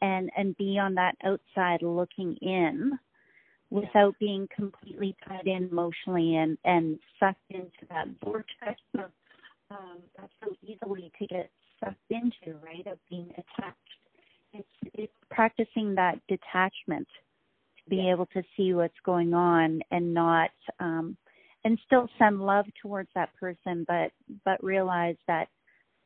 and 0.00 0.30
and 0.36 0.56
be 0.56 0.78
on 0.78 0.94
that 0.94 1.14
outside 1.24 1.80
looking 1.82 2.36
in 2.42 2.98
without 3.72 4.14
being 4.18 4.46
completely 4.54 5.16
tied 5.26 5.46
in 5.46 5.68
emotionally 5.70 6.36
and 6.36 6.58
and 6.64 6.98
sucked 7.18 7.40
into 7.50 7.70
that 7.88 8.06
vortex 8.22 8.80
of 8.98 9.10
um, 9.70 9.98
that's 10.18 10.32
so 10.44 10.54
easily 10.62 11.10
to 11.18 11.26
get 11.26 11.50
sucked 11.80 11.96
into, 12.10 12.58
right? 12.62 12.86
Of 12.86 12.98
being 13.08 13.30
attached. 13.32 13.78
It's 14.52 14.92
it's 14.92 15.12
practicing 15.30 15.94
that 15.94 16.20
detachment 16.28 17.08
to 17.78 17.90
be 17.90 18.10
able 18.10 18.26
to 18.26 18.42
see 18.56 18.74
what's 18.74 19.00
going 19.04 19.32
on 19.32 19.80
and 19.90 20.12
not 20.12 20.50
um 20.78 21.16
and 21.64 21.78
still 21.86 22.08
send 22.18 22.40
love 22.40 22.66
towards 22.80 23.08
that 23.14 23.34
person 23.40 23.86
but 23.88 24.12
but 24.44 24.62
realize 24.62 25.16
that 25.26 25.48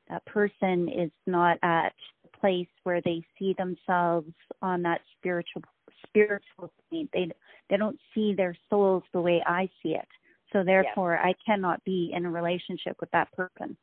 that 0.08 0.25
person 0.26 0.88
is 0.88 1.11
not 1.26 1.58
at 1.62 1.92
place 2.40 2.69
where 2.83 3.00
they 3.02 3.23
see 3.38 3.55
themselves 3.59 4.33
on 4.62 4.83
that 4.83 5.00
spiritual 5.19 5.62
spiritual 6.07 6.73
plane. 6.88 7.09
They 7.12 7.31
they 7.69 7.76
don't 7.76 7.99
see 8.14 8.35
their 8.35 8.57
souls 8.71 9.02
the 9.12 9.21
way 9.21 9.43
I 9.47 9.69
see 9.83 9.90
it. 9.90 10.09
So 10.52 10.62
therefore, 10.62 11.19
I 11.19 11.35
cannot 11.45 11.83
be 11.85 12.12
in 12.14 12.25
a 12.25 12.31
relationship 12.31 12.97
with 13.00 13.11
that 13.11 13.31
person. 13.33 13.76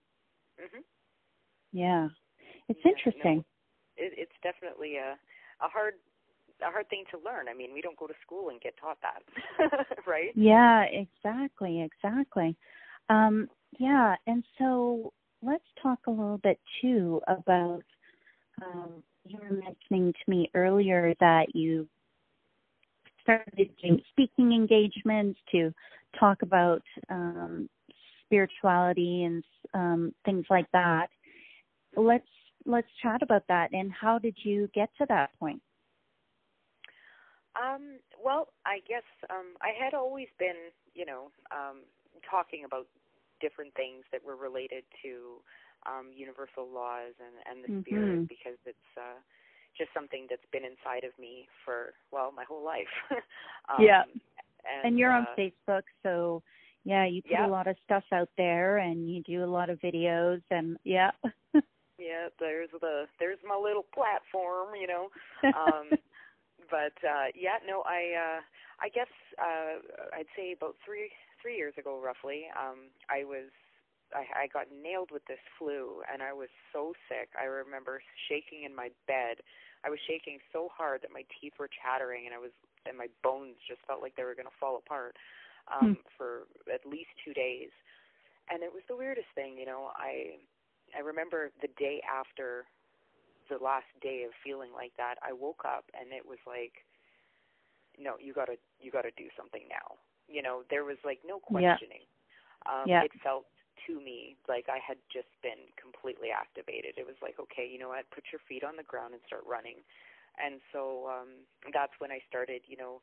Mhm. 0.60 0.83
Yeah, 1.72 2.10
it's 2.69 2.79
yeah, 2.83 2.91
interesting. 2.91 3.38
No, 3.38 3.45
it, 3.98 4.13
it's 4.17 4.36
definitely 4.41 4.98
a 4.98 5.17
a 5.62 5.67
hard 5.67 5.95
a 6.62 6.72
hard 6.72 6.89
thing 6.89 7.03
to 7.12 7.17
learn. 7.17 7.48
I 7.50 7.53
mean, 7.53 7.74
we 7.74 7.81
don't 7.81 7.98
go 7.98 8.07
to 8.07 8.13
school 8.25 8.50
and 8.50 8.62
get 8.62 8.75
taught 8.77 8.98
that, 9.01 9.24
right? 10.07 10.31
Yeah, 10.36 10.83
exactly, 10.83 11.81
exactly. 11.81 12.55
Um, 13.10 13.50
yeah, 13.79 14.15
and 14.27 14.43
so 14.57 15.12
let's 15.41 15.63
talk 15.81 16.00
a 16.07 16.12
little 16.12 16.38
bit 16.38 16.60
too 16.81 17.22
about 17.27 17.83
um, 18.62 19.03
you 19.25 19.39
were 19.39 19.55
mentioning 19.55 20.13
to 20.13 20.31
me 20.31 20.50
earlier 20.53 21.13
that 21.19 21.55
you 21.55 21.88
started 23.22 23.69
doing 23.81 24.01
speaking 24.10 24.51
engagements 24.51 25.39
to 25.51 25.74
talk 26.19 26.41
about 26.41 26.81
um, 27.10 27.69
spirituality 28.25 29.24
and 29.24 29.43
um, 29.74 30.13
things 30.25 30.45
like 30.50 30.69
that. 30.74 31.07
Let's 31.95 32.27
let's 32.65 32.88
chat 33.01 33.22
about 33.22 33.43
that. 33.48 33.69
And 33.74 33.91
how 33.91 34.19
did 34.19 34.36
you 34.43 34.69
get 34.74 34.89
to 35.00 35.05
that 35.10 35.31
point? 35.39 35.62
Um, 37.55 38.00
well, 38.24 38.48
I 38.65 38.79
guess 38.88 39.03
um, 39.29 39.53
I 39.62 39.72
had 39.77 39.93
always 39.93 40.27
been, 40.39 40.72
you 40.95 41.05
know, 41.05 41.29
um, 41.51 41.81
talking 42.29 42.63
about 42.65 42.88
different 43.41 43.74
things 43.75 44.03
that 44.12 44.24
were 44.25 44.36
related 44.36 44.83
to 45.03 45.41
um, 45.85 46.11
universal 46.15 46.67
laws 46.67 47.13
and, 47.19 47.35
and 47.47 47.57
the 47.63 47.71
mm-hmm. 47.71 47.81
spirit 47.81 48.29
because 48.29 48.59
it's 48.65 48.89
uh, 48.97 49.19
just 49.77 49.89
something 49.93 50.27
that's 50.29 50.45
been 50.51 50.63
inside 50.63 51.03
of 51.03 51.11
me 51.19 51.47
for 51.65 51.93
well 52.11 52.31
my 52.31 52.43
whole 52.43 52.63
life. 52.63 52.93
um, 53.69 53.83
yeah, 53.83 54.03
and, 54.63 54.87
and 54.87 54.99
you're 54.99 55.11
uh, 55.11 55.19
on 55.19 55.27
Facebook, 55.37 55.83
so 56.03 56.41
yeah, 56.85 57.05
you 57.05 57.21
put 57.21 57.31
yeah. 57.31 57.47
a 57.47 57.49
lot 57.49 57.67
of 57.67 57.75
stuff 57.85 58.03
out 58.11 58.29
there, 58.37 58.77
and 58.79 59.09
you 59.09 59.21
do 59.23 59.43
a 59.43 59.47
lot 59.47 59.69
of 59.69 59.79
videos, 59.79 60.41
and 60.51 60.77
yeah. 60.83 61.11
yeah, 61.97 62.27
there's 62.39 62.69
the 62.81 63.05
there's 63.19 63.39
my 63.47 63.55
little 63.55 63.85
platform, 63.93 64.75
you 64.79 64.87
know. 64.87 65.09
Um, 65.43 65.89
but 66.71 66.95
uh, 67.05 67.27
yeah, 67.35 67.59
no, 67.67 67.83
I 67.85 68.15
uh, 68.15 68.41
I 68.79 68.89
guess 68.89 69.11
uh, 69.37 69.79
I'd 70.15 70.31
say 70.35 70.53
about 70.53 70.75
three 70.85 71.11
three 71.41 71.57
years 71.57 71.73
ago, 71.77 71.99
roughly, 72.03 72.45
um, 72.57 72.89
I 73.09 73.25
was 73.25 73.51
I, 74.15 74.46
I 74.46 74.48
got 74.48 74.67
nailed 74.72 75.12
with 75.12 75.25
this 75.25 75.41
flu, 75.58 76.01
and 76.12 76.22
I 76.22 76.34
was 76.34 76.50
so 76.72 76.93
sick. 77.10 77.29
I 77.39 77.46
remember 77.46 78.01
shaking 78.29 78.63
in 78.63 78.75
my 78.75 78.89
bed. 79.08 79.41
I 79.84 79.89
was 79.89 80.00
shaking 80.08 80.39
so 80.53 80.70
hard 80.72 81.01
that 81.01 81.12
my 81.12 81.25
teeth 81.41 81.53
were 81.60 81.70
chattering, 81.70 82.25
and 82.25 82.34
I 82.34 82.39
was 82.39 82.51
and 82.86 82.98
my 82.98 83.08
bones 83.24 83.55
just 83.67 83.79
felt 83.88 84.01
like 84.01 84.15
they 84.15 84.24
were 84.24 84.36
going 84.36 84.50
to 84.50 84.60
fall 84.60 84.77
apart 84.77 85.15
um, 85.72 85.96
hmm. 85.96 86.01
for 86.17 86.48
at 86.67 86.84
least 86.86 87.10
two 87.24 87.34
days. 87.34 87.72
And 88.51 88.62
it 88.62 88.72
was 88.72 88.84
the 88.89 88.96
weirdest 88.96 89.32
thing, 89.36 89.58
you 89.58 89.65
know. 89.65 89.91
I 89.96 90.36
I 90.96 91.00
remember 91.00 91.51
the 91.62 91.70
day 91.79 92.01
after 92.03 92.65
the 93.50 93.58
last 93.63 93.88
day 94.01 94.24
of 94.24 94.32
feeling 94.43 94.72
like 94.75 94.91
that, 94.98 95.15
I 95.24 95.34
woke 95.34 95.63
up 95.65 95.86
and 95.96 96.12
it 96.12 96.24
was 96.27 96.39
like, 96.48 96.84
no, 98.00 98.15
you 98.20 98.34
gotta 98.34 98.60
you 98.82 98.91
gotta 98.91 99.12
do 99.15 99.32
something 99.38 99.63
now. 99.70 99.96
You 100.27 100.41
know, 100.41 100.63
there 100.70 100.84
was 100.84 100.98
like 101.05 101.20
no 101.25 101.39
questioning. 101.39 102.03
Yeah. 102.03 102.67
Um, 102.67 102.84
yeah. 102.88 103.03
It 103.03 103.12
felt 103.24 103.46
to 103.87 103.99
me 103.99 104.35
like 104.47 104.67
I 104.69 104.79
had 104.79 104.97
just 105.11 105.29
been 105.41 105.69
completely 105.79 106.29
activated. 106.29 106.95
It 106.97 107.05
was 107.05 107.19
like, 107.21 107.39
okay, 107.39 107.67
you 107.67 107.79
know 107.79 107.89
what, 107.89 108.09
put 108.11 108.31
your 108.31 108.41
feet 108.47 108.63
on 108.63 108.75
the 108.75 108.87
ground 108.87 109.13
and 109.13 109.21
start 109.27 109.43
running. 109.47 109.83
And 110.39 110.59
so 110.71 111.09
um 111.11 111.47
that's 111.71 111.93
when 111.99 112.11
I 112.11 112.19
started, 112.27 112.61
you 112.67 112.77
know, 112.77 113.01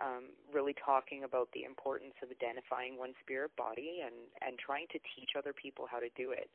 um 0.00 0.34
really 0.52 0.74
talking 0.74 1.24
about 1.24 1.48
the 1.54 1.64
importance 1.64 2.14
of 2.22 2.30
identifying 2.30 2.98
one's 2.98 3.18
spirit 3.22 3.52
body 3.56 4.02
and 4.04 4.16
and 4.42 4.58
trying 4.58 4.86
to 4.94 4.98
teach 5.14 5.36
other 5.38 5.52
people 5.52 5.86
how 5.90 6.00
to 6.00 6.10
do 6.16 6.30
it. 6.30 6.50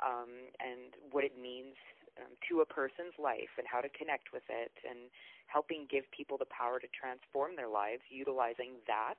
Um 0.00 0.52
and 0.60 0.94
what 1.10 1.24
it 1.24 1.34
means 1.36 1.76
um, 2.18 2.34
to 2.50 2.60
a 2.60 2.66
person's 2.66 3.14
life 3.18 3.52
and 3.58 3.66
how 3.66 3.80
to 3.80 3.88
connect 3.94 4.32
with 4.34 4.42
it 4.50 4.72
and 4.82 5.10
helping 5.46 5.86
give 5.88 6.04
people 6.10 6.36
the 6.36 6.50
power 6.50 6.78
to 6.78 6.88
transform 6.92 7.56
their 7.56 7.68
lives 7.70 8.02
utilizing 8.10 8.82
that 8.86 9.18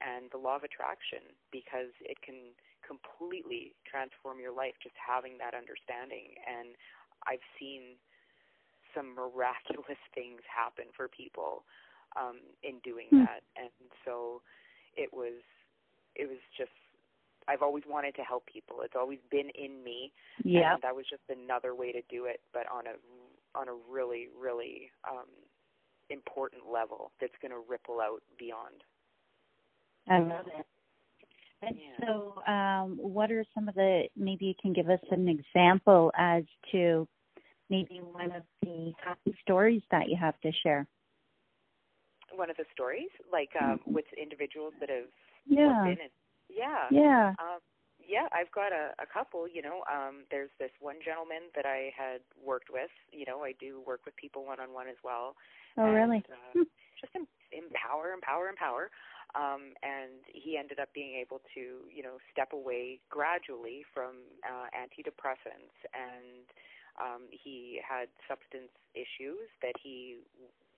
and 0.00 0.30
the 0.32 0.40
law 0.40 0.56
of 0.56 0.64
attraction 0.64 1.22
because 1.52 1.92
it 2.02 2.18
can 2.24 2.56
completely 2.88 3.76
transform 3.84 4.40
your 4.40 4.56
life 4.56 4.72
just 4.82 4.96
having 4.96 5.36
that 5.38 5.52
understanding. 5.52 6.32
And 6.48 6.72
I've 7.28 7.44
seen 7.60 8.00
some 8.96 9.12
miraculous 9.12 10.00
things 10.16 10.40
happen 10.48 10.88
for 10.96 11.12
people 11.12 11.68
um, 12.16 12.40
in 12.64 12.80
doing 12.80 13.12
hmm. 13.12 13.28
that. 13.28 13.44
And 13.60 13.70
so 14.04 14.40
it 14.96 15.12
was 15.12 15.44
it 16.16 16.26
was 16.26 16.40
just 16.56 16.72
I've 17.46 17.62
always 17.62 17.84
wanted 17.88 18.14
to 18.16 18.22
help 18.22 18.44
people. 18.46 18.80
It's 18.82 18.96
always 18.96 19.20
been 19.30 19.48
in 19.54 19.84
me. 19.84 20.12
Yeah. 20.44 20.74
And 20.74 20.82
that 20.82 20.96
was 20.96 21.06
just 21.08 21.22
another 21.28 21.74
way 21.74 21.92
to 21.92 22.02
do 22.10 22.24
it, 22.24 22.40
but 22.52 22.64
on 22.72 22.88
a 22.88 22.96
on 23.58 23.68
a 23.68 23.76
really 23.88 24.28
really 24.32 24.90
um 25.04 25.28
important 26.10 26.62
level 26.70 27.12
that's 27.20 27.36
going 27.42 27.52
to 27.52 27.60
ripple 27.68 28.00
out 28.00 28.22
beyond. 28.38 28.80
I 30.08 30.20
love 30.20 30.46
it. 30.46 30.66
And 31.62 31.76
yeah. 31.76 32.06
so, 32.06 32.42
um, 32.50 32.98
what 33.00 33.30
are 33.32 33.44
some 33.54 33.68
of 33.68 33.74
the, 33.74 34.04
maybe 34.16 34.46
you 34.46 34.54
can 34.60 34.72
give 34.72 34.88
us 34.88 35.00
an 35.10 35.28
example 35.28 36.12
as 36.16 36.44
to 36.72 37.08
maybe 37.68 38.00
one 38.12 38.32
of 38.32 38.42
the 38.62 38.92
happy 39.04 39.36
stories 39.42 39.82
that 39.90 40.08
you 40.08 40.16
have 40.16 40.38
to 40.42 40.52
share? 40.62 40.86
One 42.34 42.50
of 42.50 42.56
the 42.56 42.64
stories, 42.72 43.10
like 43.32 43.50
um, 43.60 43.80
with 43.86 44.04
individuals 44.20 44.74
that 44.80 44.88
have 44.88 45.08
yeah. 45.46 45.82
been 45.82 45.98
in. 45.98 46.10
Yeah. 46.48 46.86
Yeah. 46.92 47.28
Um, 47.40 47.58
yeah, 47.98 48.28
I've 48.32 48.50
got 48.52 48.72
a, 48.72 48.94
a 49.02 49.06
couple. 49.10 49.48
You 49.48 49.62
know, 49.62 49.82
um, 49.90 50.24
there's 50.30 50.50
this 50.60 50.70
one 50.80 50.96
gentleman 51.04 51.50
that 51.56 51.66
I 51.66 51.90
had 51.96 52.20
worked 52.38 52.70
with. 52.70 52.90
You 53.10 53.26
know, 53.26 53.42
I 53.42 53.52
do 53.58 53.82
work 53.84 54.00
with 54.04 54.14
people 54.16 54.46
one 54.46 54.60
on 54.60 54.72
one 54.72 54.88
as 54.88 54.96
well. 55.02 55.34
Oh, 55.76 55.84
and, 55.84 55.94
really? 55.94 56.24
Uh, 56.30 56.62
just 57.00 57.14
em- 57.16 57.28
empower, 57.52 58.12
empower, 58.12 58.48
empower 58.48 58.90
um, 59.34 59.76
and 59.82 60.24
he 60.24 60.56
ended 60.56 60.80
up 60.80 60.88
being 60.94 61.20
able 61.20 61.40
to, 61.54 61.84
you 61.92 62.02
know, 62.02 62.16
step 62.32 62.52
away 62.52 63.00
gradually 63.10 63.84
from 63.92 64.24
uh, 64.40 64.72
antidepressants, 64.72 65.76
and 65.92 66.48
um, 66.96 67.28
he 67.30 67.80
had 67.84 68.08
substance 68.24 68.72
issues 68.94 69.52
that 69.60 69.76
he, 69.82 70.16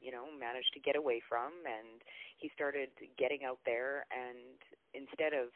you 0.01 0.11
know, 0.11 0.27
managed 0.35 0.75
to 0.75 0.81
get 0.81 0.97
away 0.97 1.23
from, 1.23 1.63
and 1.63 2.03
he 2.39 2.51
started 2.55 2.91
getting 3.19 3.45
out 3.47 3.59
there, 3.65 4.07
and 4.11 4.59
instead 4.95 5.33
of 5.33 5.55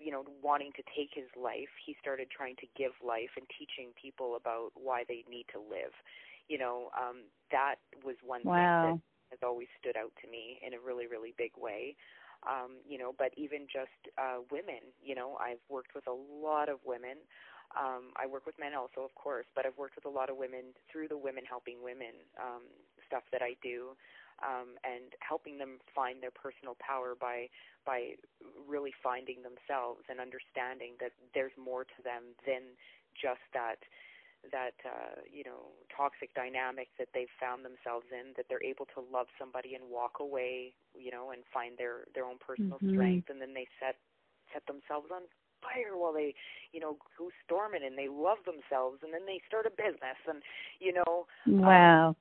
you 0.00 0.10
know 0.10 0.24
wanting 0.42 0.72
to 0.74 0.82
take 0.96 1.14
his 1.14 1.30
life, 1.38 1.70
he 1.86 1.94
started 2.00 2.26
trying 2.34 2.56
to 2.56 2.66
give 2.76 2.92
life 2.98 3.30
and 3.36 3.46
teaching 3.54 3.94
people 3.94 4.34
about 4.34 4.72
why 4.74 5.04
they 5.06 5.22
need 5.30 5.46
to 5.52 5.60
live. 5.60 5.94
You 6.48 6.58
know, 6.58 6.90
um, 6.98 7.30
that 7.52 7.76
was 8.02 8.16
one 8.26 8.42
wow. 8.42 8.90
thing 8.90 9.02
has 9.40 9.46
always 9.46 9.68
stood 9.80 9.96
out 9.96 10.12
to 10.22 10.30
me 10.30 10.60
in 10.60 10.74
a 10.74 10.80
really 10.80 11.06
really 11.06 11.34
big 11.36 11.52
way. 11.56 11.96
Um, 12.48 12.80
you 12.88 12.96
know, 12.96 13.12
but 13.16 13.36
even 13.36 13.68
just 13.68 14.00
uh, 14.16 14.40
women, 14.50 14.80
you 15.04 15.14
know, 15.14 15.36
I've 15.36 15.60
worked 15.68 15.94
with 15.94 16.06
a 16.08 16.16
lot 16.16 16.70
of 16.70 16.80
women. 16.86 17.20
Um, 17.76 18.16
I 18.16 18.26
work 18.26 18.46
with 18.46 18.58
men 18.58 18.72
also, 18.72 19.04
of 19.04 19.14
course, 19.14 19.44
but 19.54 19.66
I've 19.66 19.76
worked 19.76 19.94
with 19.94 20.08
a 20.08 20.10
lot 20.10 20.30
of 20.30 20.40
women 20.40 20.72
through 20.90 21.08
the 21.08 21.20
Women 21.20 21.44
Helping 21.44 21.84
Women 21.84 22.16
um, 22.40 22.64
stuff 23.06 23.22
that 23.30 23.42
I 23.42 23.60
do 23.62 23.92
um, 24.42 24.80
and 24.84 25.12
helping 25.20 25.58
them 25.58 25.78
find 25.94 26.22
their 26.22 26.32
personal 26.32 26.76
power 26.80 27.14
by 27.14 27.48
by 27.84 28.16
really 28.68 28.92
finding 29.02 29.44
themselves 29.44 30.04
and 30.08 30.20
understanding 30.20 30.96
that 31.00 31.12
there's 31.34 31.54
more 31.56 31.84
to 31.84 32.00
them 32.04 32.36
than 32.44 32.76
just 33.16 33.44
that 33.52 33.80
that 34.48 34.76
uh, 34.84 35.20
you 35.28 35.44
know 35.44 35.72
toxic 35.92 36.32
dynamic 36.34 36.88
that 36.98 37.08
they've 37.12 37.32
found 37.38 37.64
themselves 37.64 38.08
in 38.08 38.32
that 38.36 38.46
they're 38.48 38.64
able 38.64 38.88
to 38.96 39.04
love 39.12 39.28
somebody 39.38 39.74
and 39.76 39.84
walk 39.84 40.16
away 40.20 40.72
you 40.96 41.10
know 41.10 41.30
and 41.30 41.44
find 41.52 41.76
their 41.76 42.08
their 42.14 42.24
own 42.24 42.40
personal 42.40 42.78
mm-hmm. 42.80 42.96
strength 42.96 43.28
and 43.28 43.40
then 43.40 43.52
they 43.52 43.68
set 43.76 44.00
set 44.52 44.64
themselves 44.64 45.12
on 45.12 45.28
fire 45.60 45.92
while 45.92 46.16
they 46.16 46.32
you 46.72 46.80
know 46.80 46.96
go 47.18 47.28
storming 47.44 47.84
and 47.84 48.00
they 48.00 48.08
love 48.08 48.40
themselves 48.48 49.04
and 49.04 49.12
then 49.12 49.28
they 49.28 49.40
start 49.44 49.68
a 49.68 49.74
business 49.76 50.16
and 50.24 50.40
you 50.80 50.92
know 50.96 51.28
um, 51.44 51.60
wow 51.60 52.08
um, 52.08 52.16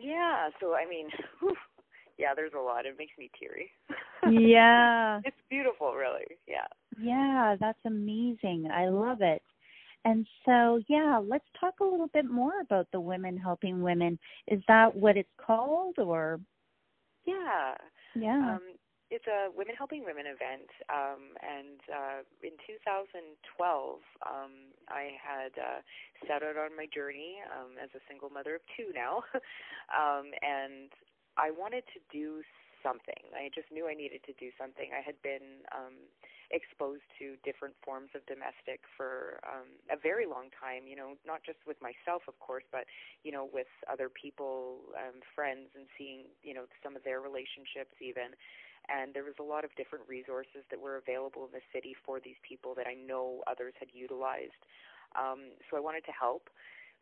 yeah, 0.00 0.50
so 0.60 0.74
I 0.74 0.88
mean, 0.88 1.08
whew, 1.40 1.54
yeah, 2.18 2.34
there's 2.34 2.52
a 2.56 2.60
lot. 2.60 2.86
It 2.86 2.96
makes 2.98 3.12
me 3.18 3.30
teary. 3.38 3.70
yeah. 4.30 5.20
It's 5.24 5.36
beautiful, 5.50 5.94
really. 5.94 6.36
Yeah. 6.46 6.66
Yeah, 7.00 7.56
that's 7.60 7.78
amazing. 7.84 8.68
I 8.72 8.88
love 8.88 9.20
it. 9.20 9.42
And 10.06 10.24
so, 10.44 10.80
yeah, 10.86 11.20
let's 11.28 11.44
talk 11.58 11.74
a 11.80 11.84
little 11.84 12.06
bit 12.06 12.30
more 12.30 12.60
about 12.60 12.86
the 12.92 13.00
Women 13.00 13.36
Helping 13.36 13.82
Women. 13.82 14.20
Is 14.46 14.62
that 14.68 14.94
what 14.94 15.16
it's 15.16 15.28
called 15.44 15.98
or 15.98 16.38
Yeah. 17.24 17.74
Yeah. 18.14 18.54
Um 18.54 18.60
it's 19.10 19.26
a 19.26 19.50
Women 19.56 19.74
Helping 19.78 20.02
Women 20.02 20.26
event, 20.26 20.66
um, 20.90 21.38
and 21.38 21.78
uh, 21.86 22.26
in 22.42 22.58
2012, 22.66 24.02
um, 24.26 24.50
I 24.90 25.14
had 25.14 25.54
uh, 25.54 25.78
set 26.26 26.42
out 26.42 26.58
on 26.58 26.74
my 26.74 26.90
journey 26.90 27.38
um, 27.54 27.78
as 27.78 27.88
a 27.94 28.02
single 28.10 28.30
mother 28.30 28.56
of 28.56 28.62
two 28.76 28.90
now, 28.90 29.22
um, 29.94 30.34
and 30.42 30.90
I 31.38 31.54
wanted 31.54 31.84
to 31.94 32.02
do 32.10 32.42
something. 32.86 33.18
I 33.34 33.50
just 33.50 33.66
knew 33.74 33.90
I 33.90 33.98
needed 33.98 34.22
to 34.30 34.34
do 34.38 34.54
something. 34.54 34.94
I 34.94 35.02
had 35.02 35.18
been 35.26 35.66
um, 35.74 35.98
exposed 36.54 37.02
to 37.18 37.34
different 37.42 37.74
forms 37.82 38.14
of 38.14 38.22
domestic 38.30 38.86
for 38.94 39.42
um, 39.42 39.66
a 39.90 39.98
very 39.98 40.30
long 40.30 40.54
time. 40.54 40.86
You 40.86 40.94
know, 40.94 41.18
not 41.26 41.42
just 41.42 41.58
with 41.66 41.82
myself, 41.82 42.30
of 42.30 42.38
course, 42.38 42.64
but 42.70 42.86
you 43.26 43.34
know, 43.34 43.50
with 43.50 43.70
other 43.90 44.06
people, 44.06 44.86
um, 44.94 45.18
friends, 45.34 45.74
and 45.74 45.90
seeing 45.98 46.30
you 46.46 46.54
know 46.54 46.70
some 46.86 46.94
of 46.94 47.02
their 47.02 47.18
relationships 47.18 47.98
even 47.98 48.38
and 48.88 49.14
there 49.14 49.26
was 49.26 49.34
a 49.40 49.42
lot 49.42 49.64
of 49.64 49.74
different 49.74 50.06
resources 50.06 50.62
that 50.70 50.78
were 50.78 50.96
available 50.96 51.42
in 51.42 51.52
the 51.52 51.64
city 51.74 51.94
for 52.06 52.20
these 52.20 52.38
people 52.46 52.74
that 52.78 52.86
I 52.86 52.94
know 52.94 53.42
others 53.50 53.74
had 53.78 53.88
utilized. 53.92 54.62
Um, 55.18 55.58
so 55.66 55.76
I 55.76 55.80
wanted 55.80 56.04
to 56.06 56.14
help. 56.14 56.48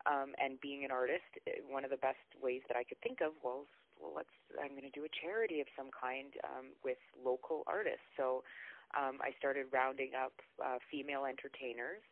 Um, 0.05 0.37
and 0.37 0.61
being 0.61 0.85
an 0.85 0.91
artist, 0.91 1.25
eh, 1.47 1.65
one 1.65 1.83
of 1.83 1.89
the 1.89 1.97
best 1.97 2.21
ways 2.41 2.61
that 2.69 2.77
I 2.77 2.83
could 2.83 3.01
think 3.01 3.21
of 3.21 3.33
was, 3.41 3.65
well, 4.05 4.13
let's. 4.21 4.35
I'm 4.61 4.77
going 4.77 4.85
to 4.85 4.93
do 4.93 5.03
a 5.03 5.11
charity 5.11 5.59
of 5.59 5.67
some 5.73 5.89
kind 5.89 6.29
um, 6.45 6.77
with 6.85 7.01
local 7.17 7.65
artists. 7.65 8.05
So 8.15 8.45
um, 8.93 9.17
I 9.19 9.33
started 9.41 9.73
rounding 9.73 10.13
up 10.13 10.37
uh, 10.61 10.77
female 10.93 11.25
entertainers 11.25 12.05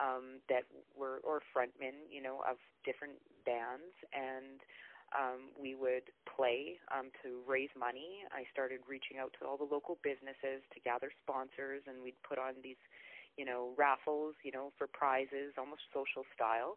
um, 0.00 0.40
that 0.48 0.64
were 0.96 1.20
or 1.20 1.44
frontmen, 1.52 2.08
you 2.08 2.24
know, 2.24 2.40
of 2.48 2.56
different 2.82 3.20
bands 3.44 3.92
and 4.16 4.64
um, 5.14 5.54
we 5.54 5.78
would 5.78 6.10
play 6.26 6.82
um, 6.90 7.14
to 7.22 7.38
raise 7.46 7.70
money. 7.78 8.26
I 8.34 8.42
started 8.50 8.82
reaching 8.88 9.22
out 9.22 9.30
to 9.38 9.46
all 9.46 9.56
the 9.56 9.68
local 9.68 9.98
businesses 10.02 10.66
to 10.74 10.78
gather 10.82 11.14
sponsors, 11.22 11.86
and 11.86 12.02
we'd 12.02 12.18
put 12.26 12.34
on 12.38 12.58
these, 12.66 12.80
you 13.38 13.46
know, 13.46 13.70
raffles, 13.78 14.34
you 14.42 14.50
know, 14.50 14.74
for 14.74 14.90
prizes, 14.90 15.54
almost 15.54 15.86
social 15.94 16.26
style. 16.34 16.74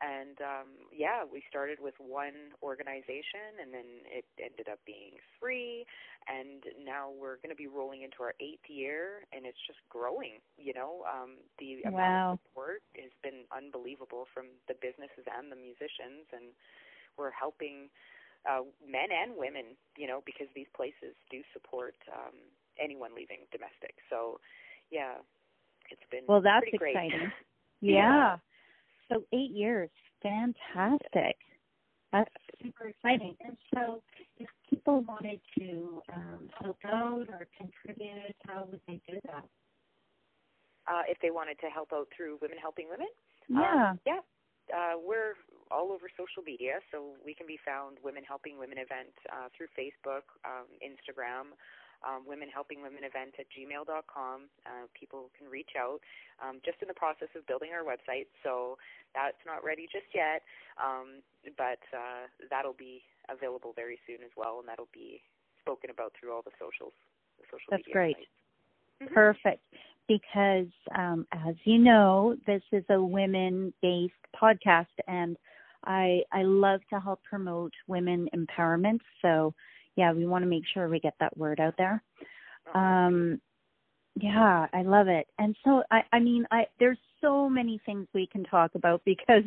And 0.00 0.40
um, 0.40 0.68
yeah, 0.88 1.28
we 1.28 1.42
started 1.44 1.76
with 1.76 1.92
one 2.00 2.56
organization, 2.62 3.60
and 3.60 3.68
then 3.68 4.00
it 4.08 4.24
ended 4.40 4.64
up 4.72 4.80
being 4.88 5.20
three, 5.36 5.84
and 6.24 6.64
now 6.80 7.12
we're 7.12 7.36
going 7.44 7.52
to 7.52 7.58
be 7.58 7.68
rolling 7.68 8.00
into 8.00 8.24
our 8.24 8.32
eighth 8.40 8.64
year, 8.64 9.28
and 9.28 9.44
it's 9.44 9.60
just 9.68 9.80
growing. 9.92 10.40
You 10.56 10.72
know, 10.72 11.04
um, 11.04 11.44
the 11.60 11.84
wow. 11.84 11.92
amount 11.92 12.32
of 12.32 12.38
support 12.48 12.80
has 12.96 13.12
been 13.20 13.44
unbelievable 13.52 14.24
from 14.32 14.56
the 14.72 14.74
businesses 14.80 15.28
and 15.28 15.52
the 15.52 15.60
musicians, 15.60 16.24
and 16.32 16.56
we're 17.20 17.36
helping 17.36 17.92
uh, 18.48 18.64
men 18.80 19.12
and 19.12 19.36
women, 19.36 19.76
you 20.00 20.08
know, 20.08 20.24
because 20.24 20.48
these 20.56 20.70
places 20.72 21.12
do 21.28 21.44
support 21.52 21.94
um, 22.08 22.40
anyone 22.80 23.12
leaving 23.12 23.44
domestic. 23.52 24.00
So, 24.08 24.40
yeah, 24.88 25.20
it's 25.90 26.08
been 26.10 26.24
well. 26.26 26.40
That's 26.40 26.64
exciting. 26.72 27.32
yeah. 27.80 27.92
yeah. 27.92 28.36
So 29.10 29.24
eight 29.32 29.50
years, 29.50 29.90
fantastic. 30.22 31.36
That's 32.12 32.30
super 32.62 32.88
exciting. 32.88 33.36
And 33.44 33.56
so, 33.74 34.02
if 34.38 34.48
people 34.68 35.02
wanted 35.02 35.40
to 35.58 36.02
um, 36.12 36.48
help 36.60 36.78
out 36.84 37.26
or 37.28 37.46
contribute, 37.56 38.34
how 38.46 38.66
would 38.70 38.80
they 38.88 39.00
do 39.08 39.18
that? 39.26 39.44
Uh, 40.88 41.02
if 41.08 41.18
they 41.22 41.30
wanted 41.30 41.58
to 41.60 41.66
help 41.66 41.90
out 41.92 42.08
through 42.16 42.38
Women 42.42 42.58
Helping 42.60 42.88
Women, 42.90 43.06
yeah, 43.48 43.90
um, 43.90 44.00
yeah, 44.06 44.20
uh, 44.74 44.94
we're 44.98 45.34
all 45.70 45.92
over 45.92 46.10
social 46.18 46.42
media, 46.42 46.82
so 46.90 47.14
we 47.24 47.34
can 47.34 47.46
be 47.46 47.58
found 47.62 47.98
Women 48.02 48.22
Helping 48.26 48.58
Women 48.58 48.78
event 48.78 49.14
uh, 49.30 49.46
through 49.54 49.70
Facebook, 49.78 50.26
um, 50.42 50.66
Instagram, 50.82 51.54
um, 52.06 52.24
Women 52.26 52.48
Helping 52.52 52.82
Women 52.82 53.04
event 53.04 53.34
at 53.38 53.46
gmail.com. 53.52 54.38
Uh, 54.66 54.86
people 54.98 55.30
can 55.36 55.48
reach 55.48 55.76
out. 55.78 56.00
Um, 56.40 56.60
just 56.64 56.80
in 56.80 56.88
the 56.88 56.96
process 56.96 57.28
of 57.36 57.46
building 57.46 57.70
our 57.76 57.84
website, 57.84 58.28
so 58.42 58.80
that's 59.14 59.40
not 59.44 59.60
ready 59.60 59.84
just 59.92 60.08
yet, 60.14 60.40
um, 60.80 61.20
but 61.60 61.82
uh, 61.92 62.32
that'll 62.48 62.76
be 62.76 63.04
available 63.28 63.76
very 63.76 64.00
soon 64.06 64.24
as 64.24 64.32
well, 64.36 64.60
and 64.60 64.68
that'll 64.68 64.88
be 64.92 65.20
spoken 65.60 65.90
about 65.90 66.12
through 66.16 66.32
all 66.32 66.40
the 66.40 66.56
socials. 66.56 66.96
The 67.38 67.44
social 67.52 67.68
that's 67.70 67.84
media 67.84 67.92
great. 67.92 68.16
Mm-hmm. 69.04 69.12
Perfect 69.12 69.64
because, 70.10 70.66
um, 70.98 71.24
as 71.32 71.54
you 71.62 71.78
know, 71.78 72.34
this 72.44 72.62
is 72.72 72.82
a 72.90 73.00
women 73.00 73.72
based 73.80 74.12
podcast, 74.34 74.86
and 75.06 75.36
I, 75.84 76.22
I 76.32 76.42
love 76.42 76.80
to 76.90 76.98
help 76.98 77.22
promote 77.22 77.72
women 77.86 78.28
empowerment. 78.34 78.98
So, 79.22 79.54
yeah, 79.96 80.12
we 80.12 80.26
want 80.26 80.42
to 80.42 80.48
make 80.48 80.64
sure 80.72 80.88
we 80.88 81.00
get 81.00 81.14
that 81.20 81.36
word 81.36 81.60
out 81.60 81.74
there. 81.76 82.02
Um, 82.74 83.40
yeah, 84.16 84.66
I 84.72 84.82
love 84.82 85.08
it. 85.08 85.26
And 85.38 85.56
so, 85.64 85.82
I, 85.90 86.00
I 86.12 86.18
mean, 86.18 86.46
I 86.50 86.66
there's 86.78 86.98
so 87.20 87.48
many 87.48 87.80
things 87.86 88.06
we 88.14 88.26
can 88.26 88.44
talk 88.44 88.72
about 88.74 89.02
because, 89.06 89.44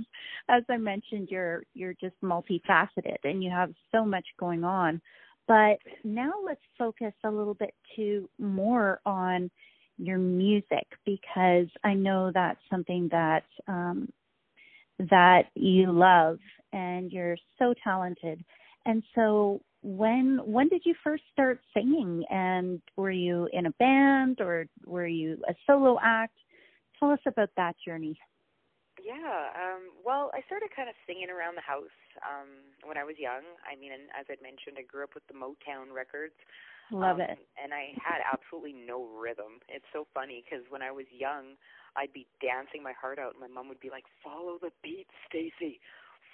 as 0.50 0.64
I 0.70 0.78
mentioned, 0.78 1.30
you're 1.30 1.64
you're 1.74 1.96
just 1.96 2.16
multifaceted 2.24 3.18
and 3.24 3.44
you 3.44 3.50
have 3.50 3.72
so 3.92 4.06
much 4.06 4.26
going 4.40 4.64
on. 4.64 5.02
But 5.48 5.80
now 6.04 6.32
let's 6.46 6.62
focus 6.78 7.14
a 7.26 7.30
little 7.30 7.54
bit 7.54 7.74
to 7.98 8.30
more 8.40 9.02
on 9.06 9.52
your 9.98 10.18
music 10.18 10.88
because 11.06 11.68
I 11.84 11.94
know 11.94 12.32
that's 12.34 12.62
something 12.70 13.10
that 13.12 13.44
um, 13.68 14.10
that 15.00 15.44
you 15.56 15.92
love 15.92 16.40
and 16.72 17.12
you're 17.12 17.38
so 17.60 17.74
talented. 17.84 18.44
And 18.86 19.04
so 19.16 19.62
when 19.84 20.40
when 20.46 20.70
did 20.70 20.84
you 20.86 20.96
first 21.04 21.24
start 21.32 21.60
singing 21.74 22.24
and 22.30 22.82
were 22.96 23.12
you 23.12 23.50
in 23.52 23.66
a 23.66 23.72
band 23.72 24.40
or 24.40 24.66
were 24.86 25.08
you 25.08 25.38
a 25.48 25.54
solo 25.68 26.00
act? 26.02 26.38
Tell 27.00 27.12
us 27.12 27.20
about 27.28 27.50
that 27.58 27.76
journey. 27.86 28.18
Yeah, 29.04 29.52
um, 29.60 29.92
well, 30.06 30.32
I 30.32 30.40
started 30.48 30.70
kind 30.72 30.88
of 30.88 30.96
singing 31.04 31.28
around 31.28 31.60
the 31.60 31.66
house 31.66 31.92
um, 32.24 32.64
when 32.88 32.96
I 32.96 33.04
was 33.04 33.20
young. 33.20 33.44
I 33.68 33.76
mean, 33.76 33.92
and 33.92 34.08
as 34.16 34.24
I 34.32 34.40
mentioned, 34.40 34.80
I 34.80 34.88
grew 34.88 35.04
up 35.04 35.12
with 35.12 35.28
the 35.28 35.36
Motown 35.36 35.92
records. 35.92 36.38
Love 36.92 37.20
um, 37.20 37.28
it. 37.28 37.36
And 37.60 37.74
I 37.74 37.92
had 38.00 38.24
absolutely 38.24 38.72
no 38.72 39.04
rhythm. 39.04 39.60
It's 39.68 39.88
so 39.92 40.08
funny 40.14 40.46
because 40.46 40.64
when 40.70 40.86
I 40.86 40.92
was 40.92 41.10
young, 41.12 41.60
I'd 41.98 42.14
be 42.14 42.28
dancing 42.40 42.80
my 42.80 42.94
heart 42.94 43.20
out, 43.20 43.36
and 43.36 43.42
my 43.42 43.52
mom 43.52 43.68
would 43.68 43.82
be 43.82 43.90
like, 43.90 44.06
"Follow 44.24 44.56
the 44.62 44.72
beat, 44.80 45.08
Stacy." 45.28 45.82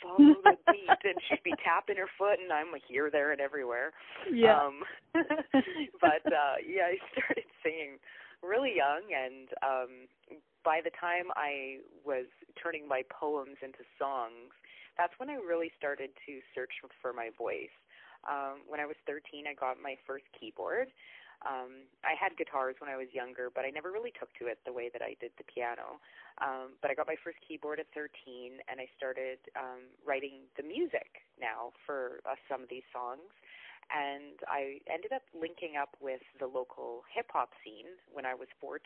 Follow 0.02 0.36
the 0.44 0.58
beat, 0.72 1.02
and 1.04 1.20
she'd 1.28 1.44
be 1.44 1.54
tapping 1.64 1.98
her 1.98 2.10
foot, 2.18 2.40
and 2.42 2.52
I'm 2.52 2.68
here, 2.88 3.10
there, 3.12 3.32
and 3.32 3.42
everywhere. 3.42 3.92
Yeah. 4.32 4.58
Um, 4.58 4.82
but 5.14 6.24
uh, 6.26 6.58
yeah, 6.66 6.88
I 6.92 6.98
started 7.12 7.46
singing 7.64 8.00
really 8.42 8.76
young, 8.76 9.04
and 9.12 9.48
um, 9.64 9.92
by 10.64 10.82
the 10.84 10.92
time 11.00 11.32
I 11.36 11.80
was 12.06 12.26
turning 12.62 12.88
my 12.88 13.04
poems 13.12 13.58
into 13.64 13.84
songs, 13.98 14.52
that's 14.98 15.14
when 15.18 15.30
I 15.30 15.36
really 15.36 15.72
started 15.78 16.12
to 16.28 16.40
search 16.56 16.72
for 17.02 17.14
my 17.14 17.30
voice. 17.38 17.74
Um, 18.28 18.68
when 18.68 18.80
I 18.80 18.86
was 18.86 18.96
13, 19.08 19.48
I 19.48 19.56
got 19.56 19.80
my 19.82 19.96
first 20.06 20.26
keyboard, 20.36 20.92
Um, 21.48 21.88
I 22.04 22.20
had 22.20 22.36
guitars 22.36 22.76
when 22.84 22.92
I 22.92 23.00
was 23.00 23.08
younger, 23.16 23.48
but 23.48 23.64
I 23.64 23.72
never 23.72 23.92
really 23.92 24.12
took 24.12 24.28
to 24.44 24.52
it 24.52 24.60
the 24.68 24.76
way 24.76 24.92
that 24.92 25.02
I 25.02 25.16
did 25.24 25.32
the 25.40 25.48
piano. 25.48 26.04
Um, 26.44 26.76
but 26.84 26.92
I 26.92 26.96
got 26.96 27.08
my 27.08 27.20
first 27.20 27.40
keyboard 27.40 27.80
at 27.80 27.88
13, 27.96 28.60
and 28.68 28.80
I 28.80 28.88
started 29.00 29.40
um, 29.56 29.88
writing 30.04 30.48
the 30.60 30.64
music 30.64 31.24
now 31.40 31.72
for 31.88 32.20
uh, 32.28 32.36
some 32.52 32.64
of 32.64 32.70
these 32.70 32.88
songs. 32.92 33.32
And 33.90 34.38
I 34.46 34.84
ended 34.92 35.16
up 35.16 35.24
linking 35.34 35.80
up 35.80 35.96
with 36.04 36.22
the 36.38 36.46
local 36.46 37.08
hip 37.10 37.32
hop 37.32 37.56
scene 37.64 37.98
when 38.12 38.28
I 38.28 38.36
was 38.36 38.52
14, 38.60 38.84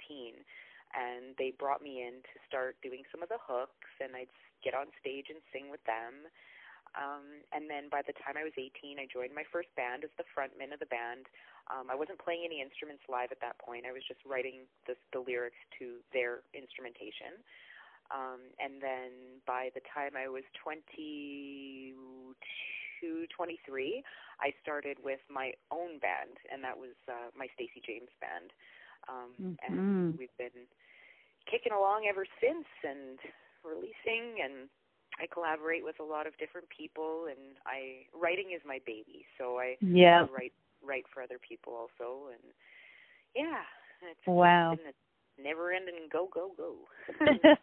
and 0.94 1.34
they 1.42 1.52
brought 1.58 1.82
me 1.82 2.06
in 2.06 2.22
to 2.22 2.36
start 2.46 2.78
doing 2.86 3.02
some 3.10 3.26
of 3.26 3.30
the 3.34 3.42
hooks, 3.42 3.92
and 3.98 4.16
I'd 4.16 4.32
get 4.64 4.78
on 4.78 4.94
stage 5.02 5.28
and 5.34 5.42
sing 5.52 5.74
with 5.74 5.84
them. 5.90 6.30
Um, 6.94 7.42
and 7.52 7.66
then 7.70 7.90
by 7.90 8.06
the 8.06 8.14
time 8.14 8.38
I 8.38 8.46
was 8.46 8.54
18, 8.56 9.02
I 9.02 9.10
joined 9.10 9.34
my 9.34 9.46
first 9.50 9.74
band 9.74 10.06
as 10.06 10.14
the 10.16 10.28
frontman 10.30 10.74
of 10.74 10.80
the 10.80 10.90
band. 10.90 11.26
Um, 11.72 11.88
I 11.88 11.96
wasn't 11.96 12.20
playing 12.20 12.44
any 12.44 12.60
instruments 12.60 13.08
live 13.08 13.32
at 13.32 13.40
that 13.40 13.56
point. 13.60 13.86
I 13.88 13.94
was 13.96 14.04
just 14.04 14.20
writing 14.28 14.68
the, 14.88 14.96
the 15.16 15.24
lyrics 15.24 15.56
to 15.80 16.04
their 16.12 16.44
instrumentation. 16.52 17.40
Um, 18.12 18.52
and 18.60 18.84
then 18.84 19.40
by 19.48 19.72
the 19.74 19.80
time 19.88 20.20
I 20.20 20.28
was 20.28 20.44
22, 20.60 21.96
23, 21.96 24.04
I 24.44 24.52
started 24.62 25.00
with 25.00 25.24
my 25.32 25.56
own 25.72 26.04
band, 26.04 26.36
and 26.52 26.60
that 26.64 26.76
was 26.76 26.92
uh, 27.08 27.32
my 27.32 27.48
Stacy 27.56 27.80
James 27.80 28.12
band. 28.20 28.52
Um, 29.08 29.32
mm-hmm. 29.40 29.56
And 29.64 30.20
we've 30.20 30.36
been 30.38 30.68
kicking 31.50 31.72
along 31.72 32.12
ever 32.12 32.28
since, 32.44 32.68
and 32.84 33.16
releasing 33.64 34.44
and 34.44 34.68
I 35.22 35.28
collaborate 35.28 35.84
with 35.84 36.00
a 36.00 36.04
lot 36.04 36.26
of 36.26 36.38
different 36.38 36.68
people, 36.70 37.28
and 37.30 37.58
I 37.66 38.10
writing 38.18 38.52
is 38.56 38.62
my 38.66 38.80
baby. 38.86 39.26
So 39.38 39.60
I 39.60 39.78
yeah 39.82 40.26
write 40.34 40.54
write 40.84 41.06
for 41.14 41.22
other 41.24 41.40
people 41.48 41.74
also, 41.74 42.30
and 42.32 42.54
yeah, 43.36 43.64
it's 44.10 44.28
wow. 44.28 44.74
It's 44.74 44.98
never 45.42 45.72
ending 45.72 46.08
go 46.12 46.30
go 46.34 46.52
go. 46.58 46.76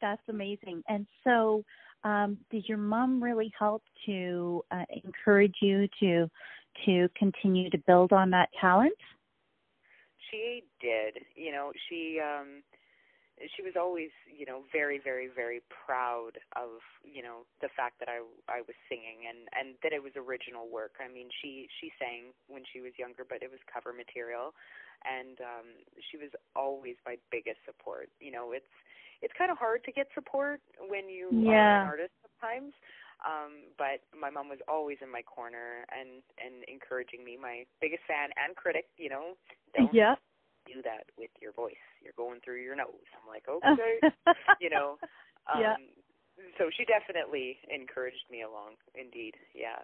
That's 0.00 0.22
amazing. 0.28 0.82
And 0.88 1.06
so, 1.24 1.64
um, 2.04 2.38
did 2.50 2.68
your 2.68 2.78
mom 2.78 3.22
really 3.22 3.52
help 3.58 3.82
to 4.06 4.62
uh, 4.70 4.84
encourage 5.04 5.54
you 5.60 5.88
to 6.00 6.28
to 6.86 7.08
continue 7.16 7.70
to 7.70 7.78
build 7.86 8.12
on 8.12 8.30
that 8.30 8.48
talent? 8.60 8.92
She 10.30 10.64
did. 10.80 11.22
You 11.34 11.52
know, 11.52 11.72
she 11.88 12.20
um 12.20 12.62
she 13.54 13.62
was 13.62 13.74
always 13.78 14.10
you 14.26 14.46
know 14.46 14.62
very 14.72 14.98
very 14.98 15.28
very 15.28 15.62
proud 15.70 16.38
of 16.56 16.82
you 17.04 17.22
know 17.22 17.46
the 17.62 17.70
fact 17.76 17.98
that 18.00 18.08
I 18.08 18.22
I 18.50 18.62
was 18.66 18.74
singing 18.88 19.26
and 19.28 19.46
and 19.54 19.76
that 19.82 19.92
it 19.92 20.02
was 20.02 20.12
original 20.18 20.66
work. 20.66 20.98
I 20.98 21.06
mean 21.06 21.28
she 21.42 21.68
she 21.80 21.92
sang 21.98 22.34
when 22.48 22.62
she 22.66 22.80
was 22.80 22.92
younger 22.98 23.22
but 23.22 23.42
it 23.42 23.50
was 23.50 23.60
cover 23.70 23.94
material 23.94 24.54
and 25.06 25.38
um 25.40 25.68
she 26.10 26.18
was 26.18 26.30
always 26.56 26.96
my 27.06 27.16
biggest 27.30 27.62
support. 27.64 28.10
You 28.20 28.32
know 28.32 28.52
it's 28.52 28.72
it's 29.22 29.34
kind 29.36 29.50
of 29.50 29.58
hard 29.58 29.82
to 29.84 29.92
get 29.92 30.06
support 30.14 30.60
when 30.78 31.10
you 31.10 31.30
yeah. 31.30 31.82
are 31.82 31.82
an 31.82 31.88
artist 31.94 32.14
sometimes. 32.22 32.74
Um 33.22 33.70
but 33.78 34.02
my 34.14 34.30
mom 34.30 34.48
was 34.50 34.62
always 34.66 34.98
in 35.02 35.10
my 35.10 35.22
corner 35.22 35.86
and 35.94 36.22
and 36.42 36.66
encouraging 36.66 37.22
me 37.22 37.38
my 37.38 37.66
biggest 37.80 38.02
fan 38.06 38.30
and 38.34 38.54
critic, 38.56 38.90
you 38.98 39.10
know. 39.10 39.38
Don't, 39.76 39.92
yeah 39.94 40.18
do 40.72 40.82
that 40.82 41.04
with 41.16 41.30
your 41.40 41.52
voice. 41.52 41.80
You're 42.02 42.16
going 42.16 42.40
through 42.44 42.62
your 42.62 42.76
nose. 42.76 43.08
I'm 43.16 43.28
like, 43.28 43.44
okay, 43.48 44.00
you 44.60 44.70
know. 44.70 44.98
Um, 45.48 45.62
yeah. 45.62 45.76
So 46.58 46.68
she 46.76 46.84
definitely 46.84 47.56
encouraged 47.74 48.26
me 48.30 48.42
along. 48.42 48.72
Indeed, 48.94 49.32
yeah. 49.54 49.80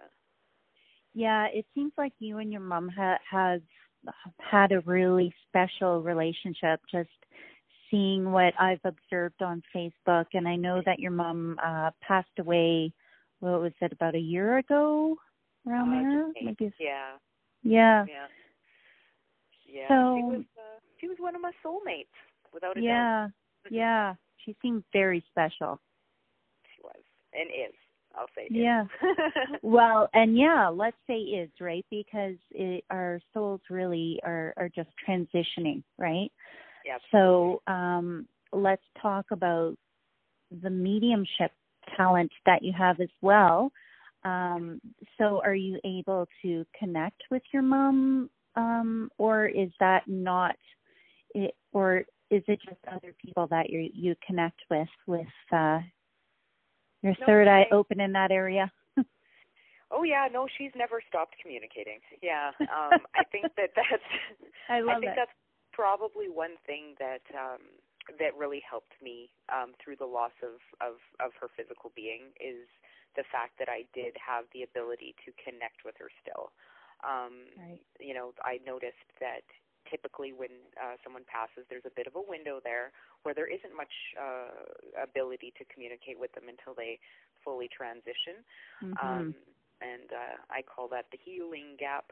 Yeah, 1.15 1.47
it 1.51 1.65
seems 1.73 1.91
like 1.97 2.13
you 2.19 2.37
and 2.37 2.51
your 2.51 2.61
mom 2.61 2.87
ha- 2.89 3.17
has 3.31 3.61
had 4.37 4.71
a 4.71 4.81
really 4.81 5.33
special 5.47 6.03
relationship. 6.03 6.81
Just 6.91 7.09
seeing 7.89 8.31
what 8.31 8.53
I've 8.59 8.81
observed 8.83 9.41
on 9.41 9.63
Facebook, 9.75 10.25
and 10.33 10.47
I 10.47 10.55
know 10.55 10.81
that 10.85 10.99
your 10.99 11.11
mom 11.11 11.57
uh 11.65 11.91
passed 12.05 12.37
away. 12.37 12.93
What 13.39 13.61
was 13.61 13.73
it? 13.81 13.91
About 13.91 14.13
a 14.13 14.19
year 14.19 14.57
ago, 14.59 15.17
around 15.67 15.93
uh, 15.93 16.01
there? 16.01 16.27
Maybe. 16.41 16.73
Yeah. 16.79 17.13
Yeah. 17.63 18.05
Yeah. 18.07 18.27
Yeah. 19.75 19.89
So, 19.89 20.15
she 20.15 20.23
was 20.23 20.45
uh, 20.57 20.79
she 21.01 21.07
was 21.09 21.17
one 21.19 21.35
of 21.35 21.41
my 21.41 21.51
soulmates, 21.63 22.07
without 22.53 22.77
a 22.77 22.81
yeah, 22.81 23.27
doubt. 23.27 23.31
yeah. 23.69 23.77
Yeah, 23.77 24.13
she 24.37 24.55
seemed 24.61 24.85
very 24.93 25.23
special. 25.29 25.81
She 26.75 26.81
was 26.81 27.03
and 27.33 27.49
is. 27.49 27.75
I'll 28.17 28.27
say 28.33 28.47
yeah. 28.49 28.85
well, 29.61 30.07
and 30.13 30.37
yeah, 30.37 30.69
let's 30.69 30.95
say 31.05 31.15
is 31.17 31.49
right 31.59 31.85
because 31.91 32.35
it, 32.51 32.85
our 32.89 33.19
souls 33.33 33.59
really 33.69 34.21
are 34.23 34.53
are 34.55 34.69
just 34.73 34.89
transitioning, 35.07 35.83
right? 35.97 36.31
Yeah. 36.85 36.97
So 37.11 37.61
um, 37.67 38.25
let's 38.53 38.85
talk 39.01 39.25
about 39.31 39.75
the 40.61 40.69
mediumship 40.69 41.51
talent 41.97 42.31
that 42.45 42.63
you 42.63 42.71
have 42.77 43.01
as 43.01 43.09
well. 43.21 43.71
Um, 44.23 44.79
so, 45.17 45.41
are 45.43 45.53
you 45.53 45.79
able 45.83 46.25
to 46.41 46.65
connect 46.79 47.21
with 47.29 47.43
your 47.53 47.61
mom 47.61 48.29
um, 48.55 49.09
or 49.17 49.45
is 49.45 49.69
that 49.79 50.07
not 50.07 50.55
it, 51.33 51.55
or 51.73 52.05
is 52.31 52.43
it 52.47 52.59
just 52.63 52.79
other 52.91 53.13
people 53.23 53.47
that 53.47 53.69
you 53.69 53.89
you 53.93 54.15
connect 54.25 54.59
with 54.69 54.87
with 55.07 55.27
uh, 55.51 55.79
your 57.01 57.15
no, 57.19 57.25
third 57.25 57.47
eye 57.47 57.67
open 57.71 57.99
in 57.99 58.11
that 58.13 58.31
area? 58.31 58.71
oh 59.91 60.03
yeah, 60.03 60.27
no, 60.31 60.47
she's 60.57 60.71
never 60.75 61.01
stopped 61.07 61.35
communicating. 61.41 61.99
Yeah, 62.21 62.51
um, 62.59 63.01
I 63.15 63.23
think 63.31 63.45
that 63.57 63.71
that's 63.75 64.03
I 64.69 64.79
love 64.81 64.97
I 64.97 64.99
think 64.99 65.11
it. 65.11 65.15
that's 65.17 65.37
probably 65.73 66.29
one 66.29 66.55
thing 66.65 66.95
that 66.99 67.21
um, 67.35 67.59
that 68.19 68.35
really 68.37 68.61
helped 68.67 68.93
me 69.01 69.29
um, 69.51 69.73
through 69.83 69.97
the 69.97 70.05
loss 70.05 70.35
of, 70.41 70.57
of 70.81 70.95
of 71.19 71.31
her 71.39 71.47
physical 71.55 71.91
being 71.95 72.31
is 72.39 72.65
the 73.15 73.23
fact 73.31 73.59
that 73.59 73.69
I 73.69 73.87
did 73.93 74.15
have 74.19 74.45
the 74.51 74.63
ability 74.63 75.15
to 75.25 75.31
connect 75.39 75.83
with 75.85 75.95
her 75.99 76.11
still. 76.21 76.51
Um, 77.05 77.45
right. 77.57 77.81
You 77.99 78.13
know, 78.13 78.33
I 78.43 78.59
noticed 78.65 79.05
that 79.21 79.45
typically 79.89 80.33
when 80.33 80.49
uh, 80.81 80.97
someone 81.03 81.23
passes, 81.29 81.63
there's 81.69 81.85
a 81.85 81.93
bit 81.93 82.07
of 82.07 82.17
a 82.17 82.23
window 82.25 82.59
there 82.63 82.91
where 83.23 83.33
there 83.37 83.45
isn't 83.47 83.75
much 83.77 83.93
uh, 84.17 84.65
ability 84.97 85.53
to 85.57 85.63
communicate 85.69 86.19
with 86.19 86.33
them 86.33 86.49
until 86.49 86.73
they 86.73 86.99
fully 87.43 87.69
transition. 87.69 88.41
Mm-hmm. 88.81 88.97
Um, 88.97 89.35
and 89.81 90.09
uh, 90.09 90.37
I 90.49 90.61
call 90.65 90.87
that 90.89 91.05
the 91.11 91.19
healing 91.21 91.77
gap. 91.77 92.11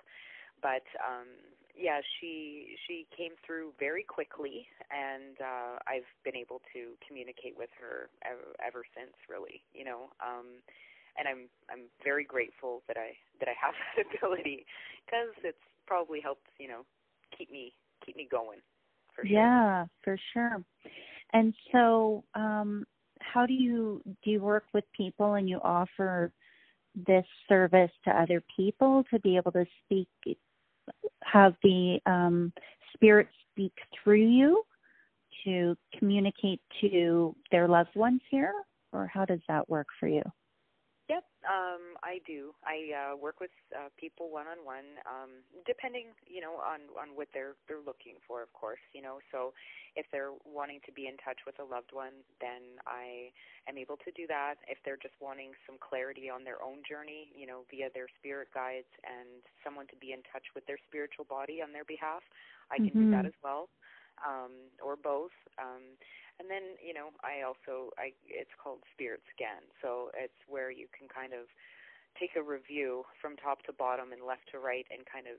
But 0.62 0.86
um, 1.02 1.28
yeah, 1.76 2.00
she 2.20 2.78
she 2.88 3.08
came 3.16 3.34
through 3.46 3.74
very 3.80 4.04
quickly, 4.04 4.68
and 4.94 5.36
uh, 5.42 5.82
I've 5.90 6.08
been 6.24 6.38
able 6.38 6.62
to 6.72 6.94
communicate 7.06 7.58
with 7.58 7.74
her 7.82 8.10
ever, 8.24 8.54
ever 8.62 8.84
since. 8.96 9.18
Really, 9.28 9.66
you 9.74 9.84
know. 9.84 10.14
Um, 10.22 10.62
and 11.18 11.28
I'm 11.28 11.50
I'm 11.70 11.86
very 12.04 12.24
grateful 12.24 12.82
that 12.88 12.98
I 12.98 13.14
that 13.40 13.50
I 13.50 13.56
have 13.60 13.74
that 13.98 14.06
ability 14.18 14.66
because 15.06 15.34
it's 15.44 15.58
probably 15.86 16.22
helped 16.22 16.48
you 16.60 16.68
know 16.68 16.86
keep 17.38 17.52
me 17.52 17.74
keep 18.06 18.16
me 18.16 18.28
going. 18.30 18.60
For 19.16 19.26
sure. 19.26 19.32
Yeah, 19.32 19.86
for 20.04 20.18
sure. 20.34 20.64
And 21.34 21.54
so, 21.72 22.24
um, 22.34 22.86
how 23.20 23.46
do 23.46 23.54
you 23.54 24.02
do 24.24 24.32
you 24.32 24.42
work 24.42 24.66
with 24.74 24.84
people 24.96 25.36
and 25.36 25.48
you 25.48 25.60
offer 25.64 26.32
this 27.08 27.26
service 27.50 27.92
to 28.06 28.12
other 28.12 28.44
people 28.56 29.04
to 29.12 29.20
be 29.20 29.36
able 29.36 29.52
to 29.52 29.66
speak, 29.84 30.08
have 31.24 31.56
the 31.64 32.00
um, 32.06 32.54
spirit 32.94 33.28
speak 33.52 33.74
through 34.04 34.28
you 34.28 34.64
to 35.44 35.76
communicate 35.98 36.62
to 36.82 37.36
their 37.52 37.68
loved 37.68 37.96
ones 37.96 38.22
here, 38.30 38.54
or 38.92 39.08
how 39.08 39.26
does 39.26 39.40
that 39.48 39.68
work 39.70 39.88
for 40.00 40.08
you? 40.08 40.22
Yep, 41.14 41.26
um, 41.46 41.84
I 42.02 42.26
do. 42.26 42.58
I 42.66 42.90
uh, 42.90 43.14
work 43.14 43.38
with 43.38 43.54
uh, 43.70 43.94
people 44.02 44.34
one 44.34 44.50
on 44.50 44.66
one, 44.66 44.98
um, 45.06 45.46
depending, 45.62 46.10
you 46.26 46.42
know, 46.42 46.58
on 46.58 46.90
on 46.98 47.14
what 47.14 47.30
they're 47.38 47.54
they're 47.70 47.86
looking 47.86 48.18
for, 48.26 48.42
of 48.42 48.50
course. 48.58 48.82
You 48.98 49.06
know, 49.06 49.22
so 49.30 49.54
if 49.94 50.10
they're 50.10 50.34
wanting 50.42 50.82
to 50.90 50.92
be 50.92 51.06
in 51.06 51.22
touch 51.22 51.46
with 51.46 51.62
a 51.62 51.68
loved 51.70 51.94
one, 51.94 52.26
then 52.42 52.82
I 52.90 53.30
am 53.70 53.78
able 53.78 54.02
to 54.02 54.10
do 54.18 54.26
that. 54.26 54.58
If 54.66 54.82
they're 54.82 54.98
just 54.98 55.14
wanting 55.22 55.54
some 55.70 55.78
clarity 55.78 56.34
on 56.34 56.42
their 56.42 56.58
own 56.66 56.82
journey, 56.82 57.30
you 57.38 57.46
know, 57.46 57.70
via 57.70 57.94
their 57.94 58.10
spirit 58.18 58.50
guides 58.50 58.90
and 59.06 59.46
someone 59.62 59.86
to 59.94 59.98
be 60.02 60.18
in 60.18 60.26
touch 60.34 60.50
with 60.58 60.66
their 60.66 60.82
spiritual 60.90 61.30
body 61.30 61.62
on 61.62 61.78
their 61.78 61.86
behalf, 61.86 62.26
I 62.74 62.82
can 62.82 62.90
mm-hmm. 62.90 63.14
do 63.14 63.22
that 63.22 63.30
as 63.30 63.38
well, 63.46 63.70
um, 64.26 64.74
or 64.82 64.98
both. 64.98 65.38
Um, 65.62 65.94
and 66.40 66.50
then, 66.50 66.76
you 66.82 66.94
know, 66.94 67.14
I 67.22 67.46
also 67.46 67.94
I 67.98 68.14
it's 68.26 68.54
called 68.58 68.82
Spirit 68.94 69.22
Scan. 69.34 69.62
So 69.82 70.10
it's 70.18 70.38
where 70.50 70.72
you 70.72 70.88
can 70.90 71.08
kind 71.08 71.34
of 71.34 71.46
take 72.20 72.38
a 72.38 72.44
review 72.44 73.06
from 73.22 73.38
top 73.38 73.62
to 73.66 73.74
bottom 73.74 74.14
and 74.14 74.22
left 74.26 74.50
to 74.54 74.60
right 74.60 74.86
and 74.94 75.02
kind 75.06 75.26
of 75.26 75.38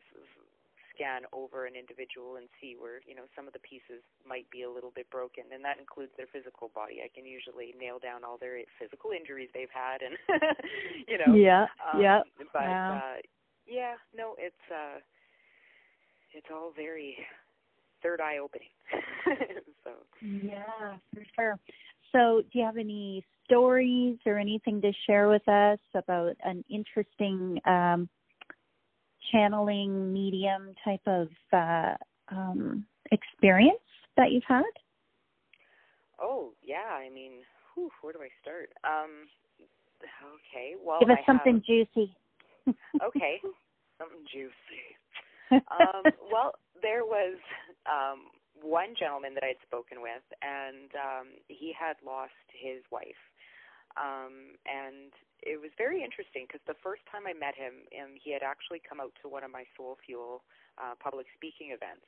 scan 0.95 1.27
over 1.35 1.67
an 1.67 1.75
individual 1.75 2.39
and 2.39 2.47
see 2.63 2.79
where 2.79 3.03
you 3.03 3.15
know 3.15 3.27
some 3.35 3.47
of 3.51 3.53
the 3.53 3.63
pieces 3.67 3.99
might 4.23 4.47
be 4.51 4.63
a 4.63 4.71
little 4.71 4.95
bit 4.95 5.11
broken 5.11 5.43
and 5.51 5.63
that 5.67 5.79
includes 5.79 6.15
their 6.17 6.31
physical 6.31 6.71
body 6.71 7.03
i 7.03 7.11
can 7.11 7.27
usually 7.27 7.75
nail 7.75 7.99
down 7.99 8.23
all 8.23 8.39
their 8.39 8.63
physical 8.79 9.11
injuries 9.11 9.51
they've 9.53 9.75
had 9.75 10.07
and 10.07 10.15
you 11.11 11.19
know 11.19 11.35
yeah 11.35 11.67
um, 11.83 11.99
yeah 12.01 12.23
but 12.39 12.63
wow. 12.63 12.95
uh 12.95 13.19
yeah 13.67 13.99
no 14.15 14.39
it's 14.39 14.65
uh 14.71 15.03
it's 16.33 16.47
all 16.51 16.71
very 16.75 17.19
third 18.05 18.21
eye 18.21 18.39
opening. 18.39 18.69
so 19.85 19.91
yeah, 20.21 20.97
for 21.13 21.25
sure. 21.35 21.59
So, 22.13 22.43
do 22.53 22.59
you 22.59 22.65
have 22.65 22.77
any 22.77 23.25
stories 23.45 24.19
or 24.25 24.39
anything 24.39 24.81
to 24.83 24.93
share 25.07 25.29
with 25.29 25.47
us 25.49 25.79
about 25.95 26.37
an 26.45 26.65
interesting 26.71 27.61
um, 27.67 28.09
channeling 29.33 30.13
medium 30.13 30.75
type 30.85 31.01
of 31.07 31.29
uh, 31.53 31.95
um, 32.31 32.87
experience 33.11 33.79
that 34.17 34.31
you've 34.31 34.45
had? 34.47 34.63
Oh 36.21 36.53
yeah, 36.63 36.95
I 36.95 37.11
mean, 37.11 37.43
whew, 37.75 37.91
where 38.01 38.13
do 38.13 38.21
I 38.21 38.29
start? 38.41 38.71
Um, 38.85 39.29
okay, 40.23 40.75
well, 40.83 41.01
give 41.01 41.11
us 41.11 41.19
I 41.21 41.27
something 41.27 41.55
have, 41.55 41.65
juicy. 41.65 42.17
okay, 43.03 43.41
something 43.99 44.25
juicy. 44.33 44.55
um, 45.71 46.13
well, 46.31 46.55
there 46.85 47.09
was 47.09 47.41
um, 47.89 48.29
one 48.61 48.93
gentleman 48.93 49.33
that 49.35 49.43
I'd 49.43 49.59
spoken 49.65 50.05
with, 50.05 50.23
and 50.45 50.93
um, 50.93 51.27
he 51.49 51.73
had 51.73 51.97
lost 52.05 52.37
his 52.53 52.85
wife. 52.93 53.19
Um, 53.97 54.61
and 54.69 55.15
it 55.41 55.57
was 55.57 55.73
very 55.81 56.05
interesting 56.05 56.45
because 56.45 56.61
the 56.69 56.77
first 56.85 57.07
time 57.09 57.25
I 57.25 57.33
met 57.33 57.57
him, 57.57 57.89
um, 57.97 58.13
he 58.21 58.37
had 58.37 58.45
actually 58.45 58.85
come 58.85 59.01
out 59.01 59.17
to 59.23 59.33
one 59.33 59.47
of 59.47 59.51
my 59.55 59.65
Soul 59.79 59.97
Fuel 60.05 60.45
uh, 60.77 60.93
public 61.01 61.27
speaking 61.33 61.73
events. 61.73 62.05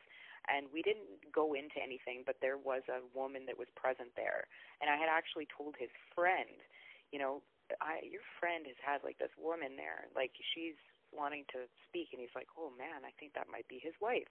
And 0.47 0.71
we 0.71 0.83
didn't 0.83 1.27
go 1.35 1.59
into 1.59 1.83
anything, 1.83 2.23
but 2.23 2.39
there 2.39 2.59
was 2.59 2.87
a 2.87 3.03
woman 3.17 3.47
that 3.51 3.59
was 3.59 3.67
present 3.75 4.15
there. 4.15 4.47
And 4.79 4.87
I 4.87 4.95
had 4.95 5.11
actually 5.11 5.51
told 5.51 5.75
his 5.75 5.91
friend, 6.15 6.63
you 7.11 7.19
know, 7.19 7.43
I, 7.83 8.07
your 8.07 8.23
friend 8.39 8.63
has 8.71 8.79
had 8.79 9.03
like 9.03 9.19
this 9.19 9.35
woman 9.35 9.75
there, 9.75 10.07
like 10.15 10.31
she's 10.55 10.79
wanting 11.13 11.45
to 11.53 11.67
speak 11.89 12.11
and 12.13 12.21
he's 12.21 12.35
like, 12.35 12.49
"Oh 12.59 12.71
man, 12.77 13.05
I 13.05 13.13
think 13.19 13.35
that 13.35 13.51
might 13.51 13.67
be 13.69 13.79
his 13.79 13.95
wife." 14.01 14.29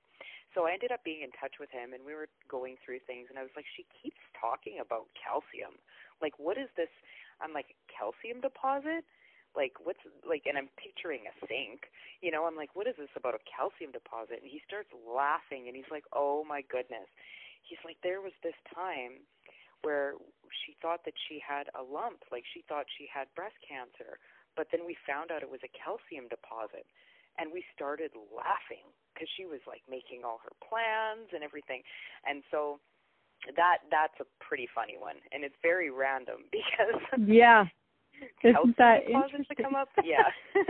So 0.53 0.65
I 0.67 0.73
ended 0.73 0.91
up 0.91 1.03
being 1.03 1.21
in 1.21 1.31
touch 1.35 1.59
with 1.59 1.71
him 1.71 1.93
and 1.93 2.05
we 2.05 2.13
were 2.13 2.29
going 2.47 2.77
through 2.83 2.99
things 3.07 3.27
and 3.29 3.39
I 3.39 3.43
was 3.43 3.55
like, 3.55 3.65
"She 3.75 3.85
keeps 4.01 4.21
talking 4.39 4.79
about 4.79 5.07
calcium. 5.15 5.79
Like 6.21 6.37
what 6.39 6.57
is 6.57 6.69
this?" 6.75 6.91
I'm 7.41 7.53
like, 7.53 7.75
"Calcium 7.87 8.41
deposit?" 8.41 9.05
Like 9.55 9.79
what's 9.83 10.03
like 10.27 10.43
and 10.45 10.57
I'm 10.57 10.69
picturing 10.75 11.27
a 11.27 11.33
sink. 11.47 11.87
You 12.21 12.31
know, 12.31 12.45
I'm 12.45 12.55
like, 12.55 12.75
"What 12.75 12.87
is 12.87 12.95
this 12.97 13.13
about 13.15 13.35
a 13.35 13.43
calcium 13.47 13.91
deposit?" 13.91 14.41
And 14.43 14.49
he 14.51 14.61
starts 14.67 14.89
laughing 14.93 15.67
and 15.67 15.75
he's 15.75 15.89
like, 15.91 16.05
"Oh 16.13 16.43
my 16.43 16.61
goodness." 16.61 17.07
He's 17.63 17.81
like, 17.83 17.97
"There 18.03 18.21
was 18.21 18.33
this 18.43 18.57
time 18.73 19.25
where 19.81 20.15
she 20.65 20.75
thought 20.81 21.05
that 21.05 21.13
she 21.27 21.39
had 21.39 21.69
a 21.73 21.83
lump, 21.83 22.23
like 22.31 22.43
she 22.53 22.61
thought 22.67 22.85
she 22.97 23.07
had 23.07 23.33
breast 23.35 23.55
cancer." 23.67 24.19
But 24.55 24.67
then 24.71 24.85
we 24.85 24.95
found 25.07 25.31
out 25.31 25.43
it 25.43 25.51
was 25.51 25.63
a 25.63 25.71
calcium 25.75 26.27
deposit, 26.31 26.87
and 27.37 27.51
we 27.51 27.63
started 27.75 28.11
laughing 28.31 28.87
because 29.13 29.27
she 29.35 29.45
was 29.45 29.59
like 29.67 29.83
making 29.89 30.23
all 30.23 30.39
her 30.43 30.55
plans 30.63 31.29
and 31.35 31.43
everything, 31.43 31.83
and 32.27 32.43
so 32.51 32.79
that 33.55 33.79
that's 33.91 34.17
a 34.19 34.25
pretty 34.43 34.67
funny 34.73 34.95
one, 34.97 35.15
and 35.31 35.43
it's 35.43 35.55
very 35.61 35.89
random 35.89 36.45
because 36.51 37.01
yeah, 37.27 37.65
isn't 38.43 38.77
that 38.77 39.03
interesting? 39.07 39.55
To 39.57 39.63
come 39.63 39.75
up? 39.75 39.89
Yeah, 40.03 40.29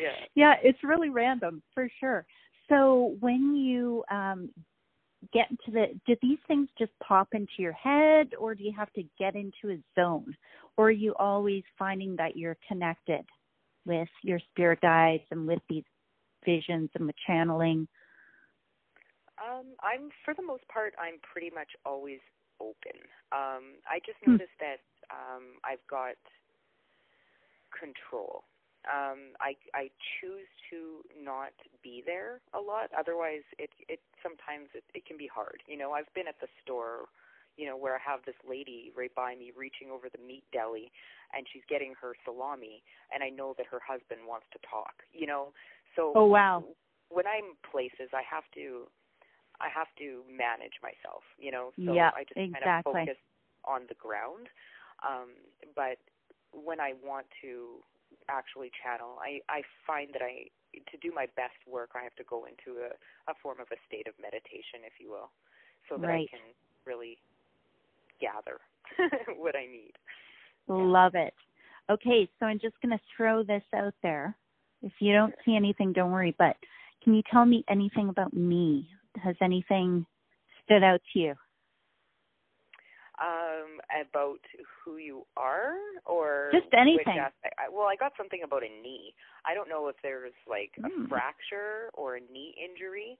yeah, 0.00 0.16
yeah. 0.34 0.54
It's 0.62 0.82
really 0.82 1.10
random 1.10 1.62
for 1.74 1.88
sure. 2.00 2.26
So 2.68 3.16
when 3.20 3.54
you 3.54 4.04
um, 4.10 4.50
get 5.32 5.50
into 5.50 5.70
the 5.70 5.86
do 6.06 6.16
these 6.20 6.38
things 6.48 6.68
just 6.78 6.92
pop 7.06 7.28
into 7.32 7.52
your 7.58 7.72
head 7.72 8.30
or 8.38 8.54
do 8.54 8.64
you 8.64 8.72
have 8.76 8.92
to 8.94 9.04
get 9.18 9.34
into 9.34 9.70
a 9.70 9.78
zone? 10.00 10.34
Or 10.76 10.86
are 10.86 10.90
you 10.90 11.14
always 11.18 11.62
finding 11.78 12.16
that 12.16 12.36
you're 12.36 12.56
connected 12.66 13.24
with 13.84 14.08
your 14.22 14.40
spirit 14.50 14.80
guides 14.80 15.24
and 15.30 15.46
with 15.46 15.60
these 15.68 15.84
visions 16.44 16.90
and 16.94 17.06
with 17.06 17.16
channeling? 17.26 17.86
Um 19.38 19.66
i'm 19.82 20.10
for 20.24 20.34
the 20.34 20.42
most 20.42 20.66
part 20.68 20.94
i'm 20.98 21.18
pretty 21.20 21.50
much 21.54 21.70
always 21.84 22.20
open. 22.60 22.98
Um 23.32 23.78
i 23.88 23.98
just 24.04 24.18
hmm. 24.24 24.32
noticed 24.32 24.58
that 24.60 24.80
um 25.10 25.58
i've 25.64 25.86
got 25.88 26.16
control 27.78 28.44
um 28.90 29.34
i 29.40 29.54
i 29.74 29.90
choose 30.18 30.48
to 30.70 31.04
not 31.18 31.52
be 31.82 32.02
there 32.04 32.40
a 32.54 32.60
lot. 32.60 32.90
Otherwise 32.98 33.42
it 33.58 33.70
it 33.88 34.00
sometimes 34.22 34.68
it, 34.74 34.84
it 34.94 35.06
can 35.06 35.16
be 35.16 35.28
hard. 35.28 35.62
You 35.66 35.76
know 35.76 35.92
i've 35.92 36.12
been 36.14 36.28
at 36.28 36.40
the 36.40 36.48
store 36.62 37.08
you 37.56 37.66
know 37.66 37.76
where 37.76 37.94
i 37.94 37.98
have 38.00 38.20
this 38.24 38.38
lady 38.48 38.92
right 38.96 39.14
by 39.14 39.34
me 39.34 39.52
reaching 39.56 39.90
over 39.90 40.08
the 40.08 40.22
meat 40.24 40.44
deli 40.52 40.90
and 41.36 41.46
she's 41.52 41.62
getting 41.68 41.94
her 42.00 42.14
salami 42.24 42.82
and 43.12 43.22
i 43.22 43.28
know 43.28 43.54
that 43.56 43.66
her 43.66 43.80
husband 43.84 44.20
wants 44.26 44.46
to 44.52 44.58
talk 44.68 45.04
you 45.12 45.26
know? 45.26 45.52
So 45.96 46.12
oh 46.16 46.26
wow. 46.26 46.64
when 47.10 47.26
i'm 47.26 47.52
places 47.70 48.08
i 48.14 48.22
have 48.24 48.44
to 48.54 48.88
i 49.60 49.68
have 49.68 49.88
to 49.98 50.22
manage 50.28 50.80
myself 50.82 51.22
you 51.38 51.52
know? 51.52 51.72
So 51.84 51.92
yeah, 51.92 52.10
i 52.16 52.24
just 52.24 52.36
exactly. 52.36 52.92
kind 52.92 53.08
of 53.08 53.14
focus 53.14 53.20
on 53.64 53.82
the 53.88 53.94
ground. 54.00 54.48
Um 55.04 55.36
but 55.76 55.98
when 56.52 56.80
i 56.80 56.94
want 57.04 57.26
to 57.42 57.84
actually 58.28 58.70
channel. 58.82 59.18
I 59.20 59.40
I 59.48 59.62
find 59.86 60.10
that 60.12 60.22
I 60.22 60.48
to 60.72 60.96
do 60.98 61.12
my 61.14 61.26
best 61.36 61.58
work, 61.68 61.90
I 61.94 62.02
have 62.02 62.14
to 62.16 62.24
go 62.24 62.46
into 62.46 62.80
a 62.80 62.90
a 63.30 63.34
form 63.42 63.60
of 63.60 63.68
a 63.72 63.78
state 63.86 64.08
of 64.08 64.14
meditation, 64.20 64.84
if 64.86 64.94
you 64.98 65.10
will, 65.10 65.30
so 65.88 65.96
that 65.98 66.06
right. 66.06 66.28
I 66.28 66.36
can 66.36 66.44
really 66.86 67.18
gather 68.20 68.60
what 69.36 69.56
I 69.56 69.66
need. 69.66 69.92
Love 70.68 71.14
it. 71.14 71.34
Okay, 71.90 72.28
so 72.38 72.46
I'm 72.46 72.60
just 72.60 72.80
going 72.80 72.96
to 72.96 73.04
throw 73.16 73.42
this 73.42 73.62
out 73.74 73.94
there. 74.02 74.36
If 74.82 74.92
you 75.00 75.12
don't 75.12 75.34
see 75.44 75.56
anything, 75.56 75.92
don't 75.92 76.12
worry. 76.12 76.34
But 76.38 76.56
can 77.02 77.14
you 77.14 77.22
tell 77.30 77.44
me 77.44 77.64
anything 77.68 78.08
about 78.08 78.32
me? 78.32 78.88
Has 79.22 79.36
anything 79.42 80.06
stood 80.64 80.82
out 80.82 81.00
to 81.12 81.18
you? 81.18 81.34
About 84.02 84.42
who 84.84 84.96
you 84.98 85.24
are 85.36 85.74
or 86.06 86.50
just 86.52 86.72
anything. 86.74 87.18
I, 87.18 87.70
well, 87.70 87.86
I 87.86 87.96
got 87.96 88.12
something 88.16 88.42
about 88.44 88.62
a 88.62 88.72
knee. 88.82 89.14
I 89.46 89.54
don't 89.54 89.68
know 89.68 89.88
if 89.88 89.96
there's 90.02 90.34
like 90.48 90.72
a 90.78 90.88
mm. 90.88 91.08
fracture 91.08 91.90
or 91.94 92.16
a 92.16 92.20
knee 92.20 92.54
injury 92.58 93.18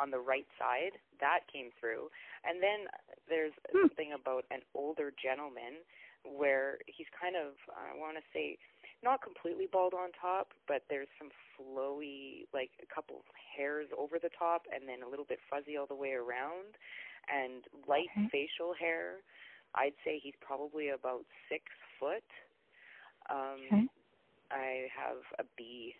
on 0.00 0.10
the 0.10 0.18
right 0.18 0.46
side 0.58 0.96
that 1.20 1.40
came 1.52 1.68
through, 1.78 2.08
and 2.44 2.62
then 2.62 2.88
there's 3.28 3.52
mm. 3.70 3.84
something 3.84 4.12
about 4.16 4.44
an 4.50 4.60
older 4.74 5.12
gentleman 5.20 5.84
where 6.24 6.78
he's 6.86 7.10
kind 7.12 7.36
of 7.36 7.54
I 7.74 7.98
want 7.98 8.16
to 8.16 8.24
say 8.32 8.58
not 9.02 9.20
completely 9.20 9.66
bald 9.66 9.94
on 9.94 10.14
top, 10.14 10.54
but 10.68 10.86
there's 10.88 11.10
some 11.18 11.30
flowy, 11.58 12.46
like 12.54 12.70
a 12.78 12.86
couple 12.86 13.26
hairs 13.34 13.88
over 13.98 14.18
the 14.22 14.30
top, 14.38 14.62
and 14.72 14.88
then 14.88 15.02
a 15.02 15.10
little 15.10 15.26
bit 15.26 15.38
fuzzy 15.50 15.76
all 15.76 15.90
the 15.90 15.98
way 15.98 16.14
around 16.14 16.78
and 17.26 17.66
light 17.86 18.10
okay. 18.16 18.28
facial 18.30 18.74
hair. 18.78 19.22
I'd 19.74 19.96
say 20.04 20.20
he's 20.22 20.36
probably 20.40 20.90
about 20.90 21.24
six 21.48 21.64
foot. 21.98 22.26
Um, 23.30 23.60
okay. 23.66 23.86
I 24.50 24.86
have 24.92 25.22
a 25.38 25.44
B. 25.56 25.94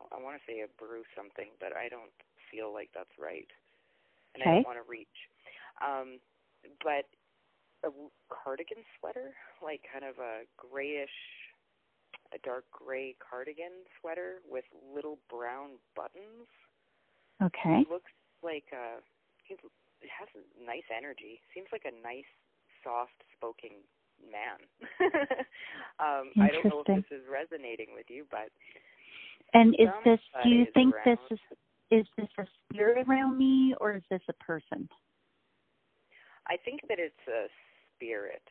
I 0.00 0.16
want 0.16 0.40
to 0.40 0.44
say 0.48 0.64
a 0.64 0.70
brew 0.80 1.04
something, 1.12 1.52
but 1.60 1.76
I 1.76 1.88
don't 1.88 2.14
feel 2.48 2.72
like 2.72 2.88
that's 2.94 3.12
right, 3.20 3.48
and 4.34 4.40
okay. 4.40 4.50
I 4.50 4.54
don't 4.54 4.66
want 4.66 4.80
to 4.80 4.88
reach. 4.88 5.18
Um, 5.84 6.20
but 6.80 7.04
a 7.84 7.92
cardigan 8.32 8.84
sweater, 8.98 9.36
like 9.62 9.84
kind 9.92 10.04
of 10.04 10.16
a 10.16 10.48
grayish, 10.56 11.12
a 12.32 12.38
dark 12.40 12.64
gray 12.72 13.16
cardigan 13.20 13.84
sweater 14.00 14.40
with 14.48 14.64
little 14.94 15.18
brown 15.28 15.76
buttons. 15.96 16.48
Okay. 17.42 17.84
He 17.84 17.92
looks 17.92 18.12
like 18.42 18.68
a 18.72 19.00
he 19.44 19.56
it 20.00 20.08
has 20.08 20.28
nice 20.56 20.86
energy. 20.88 21.40
Seems 21.52 21.68
like 21.72 21.84
a 21.84 21.92
nice, 21.92 22.28
soft-spoken 22.84 23.70
man. 24.24 24.60
um, 26.00 26.30
I 26.40 26.48
don't 26.52 26.64
know 26.64 26.84
if 26.86 27.04
this 27.04 27.18
is 27.18 27.24
resonating 27.30 27.88
with 27.94 28.06
you, 28.08 28.26
but 28.30 28.50
and 29.54 29.74
is 29.78 29.88
this? 30.04 30.20
Do 30.42 30.48
you 30.48 30.66
think 30.74 30.94
around. 30.94 31.18
this 31.30 31.38
is 31.38 31.58
is 31.90 32.06
this 32.16 32.28
a 32.38 32.44
spirit 32.72 33.06
around 33.08 33.36
me, 33.36 33.74
or 33.80 33.96
is 33.96 34.02
this 34.10 34.22
a 34.28 34.44
person? 34.44 34.88
I 36.46 36.56
think 36.64 36.80
that 36.88 36.98
it's 36.98 37.26
a 37.28 37.46
spirit. 37.96 38.42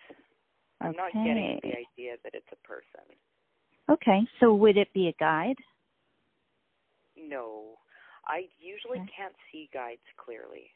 I'm 0.81 0.89
okay. 0.89 0.97
not 0.97 1.13
getting 1.13 1.59
the 1.63 1.69
idea 1.69 2.15
that 2.23 2.33
it's 2.33 2.47
a 2.51 2.67
person. 2.67 3.05
Okay, 3.89 4.21
so 4.39 4.53
would 4.53 4.77
it 4.77 4.93
be 4.93 5.07
a 5.07 5.13
guide? 5.19 5.57
No, 7.17 7.75
I 8.25 8.47
usually 8.59 8.99
okay. 8.99 9.11
can't 9.17 9.33
see 9.51 9.69
guides 9.73 10.05
clearly. 10.23 10.71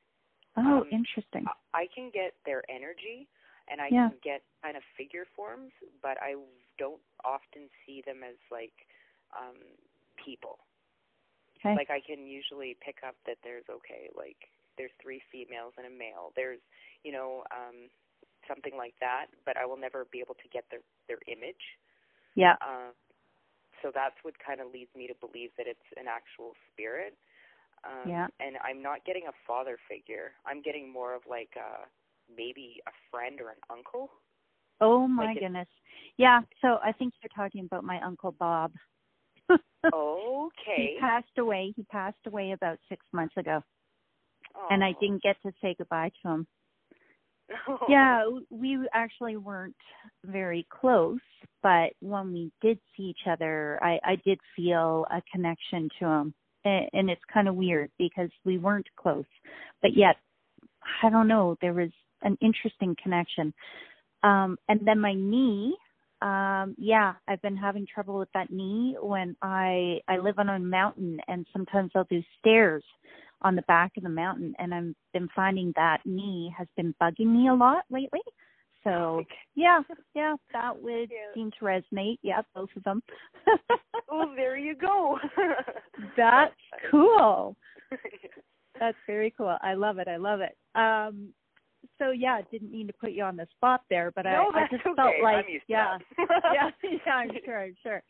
Oh, 0.57 0.81
um, 0.81 0.83
interesting. 0.91 1.45
I 1.73 1.87
can 1.93 2.11
get 2.13 2.33
their 2.45 2.63
energy 2.69 3.27
and 3.69 3.79
I 3.79 3.87
yeah. 3.91 4.09
can 4.09 4.19
get 4.23 4.41
kind 4.61 4.77
of 4.77 4.83
figure 4.97 5.25
forms, 5.35 5.71
but 6.01 6.17
I 6.21 6.35
don't 6.77 7.01
often 7.23 7.69
see 7.85 8.03
them 8.05 8.23
as 8.23 8.35
like 8.51 8.73
um 9.35 9.59
people. 10.19 10.59
Okay. 11.59 11.75
Like 11.75 11.89
I 11.89 12.01
can 12.03 12.27
usually 12.27 12.75
pick 12.83 12.99
up 13.07 13.15
that 13.25 13.37
there's 13.43 13.65
okay, 13.69 14.11
like 14.15 14.37
there's 14.77 14.93
three 15.01 15.21
females 15.31 15.73
and 15.77 15.87
a 15.87 15.93
male. 15.93 16.33
There's, 16.35 16.59
you 17.03 17.11
know, 17.11 17.43
um 17.51 17.87
something 18.47 18.75
like 18.75 18.93
that, 18.99 19.27
but 19.45 19.55
I 19.55 19.65
will 19.65 19.79
never 19.79 20.05
be 20.11 20.19
able 20.19 20.35
to 20.35 20.47
get 20.51 20.65
their 20.69 20.83
their 21.07 21.21
image. 21.27 21.63
Yeah. 22.35 22.59
Um 22.59 22.91
so 23.81 23.91
that's 23.93 24.15
what 24.23 24.35
kind 24.39 24.61
of 24.61 24.71
leads 24.71 24.91
me 24.95 25.07
to 25.07 25.15
believe 25.19 25.51
that 25.57 25.67
it's 25.67 25.87
an 25.99 26.07
actual 26.07 26.55
spirit. 26.71 27.15
Um, 27.83 28.07
yeah. 28.07 28.27
And 28.39 28.55
I'm 28.63 28.81
not 28.81 29.03
getting 29.03 29.27
a 29.27 29.35
father 29.45 29.75
figure. 29.91 30.31
I'm 30.47 30.63
getting 30.63 30.87
more 30.87 31.13
of 31.13 31.23
like 31.27 31.51
uh 31.59 31.83
maybe 32.35 32.81
a 32.87 32.91
friend 33.11 33.39
or 33.41 33.49
an 33.49 33.55
uncle. 33.69 34.09
Oh 34.81 35.07
my 35.07 35.25
Like 35.25 35.39
goodness. 35.39 35.67
Yeah, 36.17 36.41
so 36.61 36.79
I 36.83 36.91
think 36.91 37.13
you're 37.21 37.29
talking 37.35 37.65
about 37.65 37.83
my 37.83 38.01
uncle 38.01 38.31
Bob. 38.31 38.71
Okay. 39.93 40.93
He 40.93 40.97
passed 41.01 41.37
away. 41.37 41.73
He 41.75 41.83
passed 41.83 42.15
away 42.25 42.53
about 42.53 42.79
6 42.87 43.05
months 43.11 43.35
ago. 43.35 43.61
And 44.69 44.81
I 44.83 44.91
oh. 44.91 44.99
didn't 45.01 45.21
get 45.23 45.35
to 45.43 45.51
say 45.61 45.75
goodbye 45.77 46.11
to 46.21 46.29
him. 46.29 46.47
Yeah, 47.89 48.23
we 48.49 48.79
actually 48.93 49.37
weren't 49.37 49.75
very 50.25 50.65
close, 50.69 51.19
but 51.61 51.91
when 51.99 52.31
we 52.31 52.51
did 52.61 52.79
see 52.95 53.03
each 53.03 53.27
other, 53.27 53.77
I 53.81 53.99
I 54.03 54.15
did 54.25 54.39
feel 54.55 55.05
a 55.11 55.21
connection 55.31 55.89
to 55.99 56.05
him. 56.05 56.33
A- 56.65 56.89
And 56.93 57.09
it's 57.09 57.21
kind 57.33 57.47
of 57.47 57.55
weird 57.55 57.91
because 57.99 58.29
we 58.45 58.57
weren't 58.57 58.87
close, 58.95 59.25
but 59.81 59.95
yet 59.95 60.15
I 61.01 61.09
don't 61.09 61.27
know, 61.27 61.57
there 61.61 61.73
was 61.73 61.91
an 62.23 62.37
interesting 62.41 62.95
connection. 63.01 63.53
Um 64.23 64.57
and 64.69 64.79
then 64.85 64.99
my 64.99 65.13
knee 65.13 65.75
um 66.21 66.75
yeah, 66.77 67.13
I've 67.27 67.41
been 67.41 67.57
having 67.57 67.85
trouble 67.85 68.17
with 68.17 68.29
that 68.33 68.51
knee 68.51 68.95
when 69.01 69.35
I 69.41 69.99
I 70.07 70.17
live 70.17 70.39
on 70.39 70.49
a 70.49 70.59
mountain 70.59 71.19
and 71.27 71.45
sometimes 71.53 71.91
I'll 71.95 72.05
do 72.05 72.21
stairs 72.39 72.83
on 73.41 73.55
the 73.55 73.61
back 73.63 73.91
of 73.97 74.03
the 74.03 74.09
mountain 74.09 74.53
and 74.57 74.73
I've 74.73 74.93
been 75.13 75.27
finding 75.35 75.73
that 75.75 75.99
knee 76.05 76.53
has 76.57 76.67
been 76.77 76.95
bugging 77.01 77.27
me 77.27 77.49
a 77.49 77.53
lot 77.53 77.83
lately. 77.89 78.21
So 78.83 79.23
yeah, 79.55 79.81
yeah, 80.13 80.35
that 80.51 80.81
would 80.81 81.09
Yeah. 81.11 81.33
seem 81.33 81.51
to 81.59 81.65
resonate. 81.65 82.19
Yeah, 82.21 82.41
both 82.55 82.69
of 82.75 82.83
them. 82.83 83.01
Oh, 84.09 84.33
there 84.35 84.57
you 84.57 84.75
go. 84.75 85.17
That's 86.17 86.53
cool. 86.91 87.55
That's 88.79 88.97
very 89.07 89.33
cool. 89.35 89.57
I 89.61 89.73
love 89.73 89.97
it. 89.99 90.07
I 90.07 90.17
love 90.17 90.41
it. 90.41 90.57
Um 90.75 91.33
so 91.99 92.11
yeah, 92.11 92.41
didn't 92.51 92.71
mean 92.71 92.87
to 92.87 92.93
put 92.93 93.11
you 93.11 93.23
on 93.23 93.35
the 93.35 93.47
spot 93.55 93.81
there, 93.89 94.11
but 94.15 94.25
no, 94.25 94.51
I, 94.53 94.61
I 94.61 94.67
just 94.71 94.85
okay. 94.85 94.95
felt 94.95 95.15
like 95.23 95.45
yeah. 95.67 95.97
yeah, 96.53 96.69
yeah, 96.83 97.13
I'm 97.13 97.29
sure, 97.45 97.63
I'm 97.63 97.75
sure. 97.83 98.03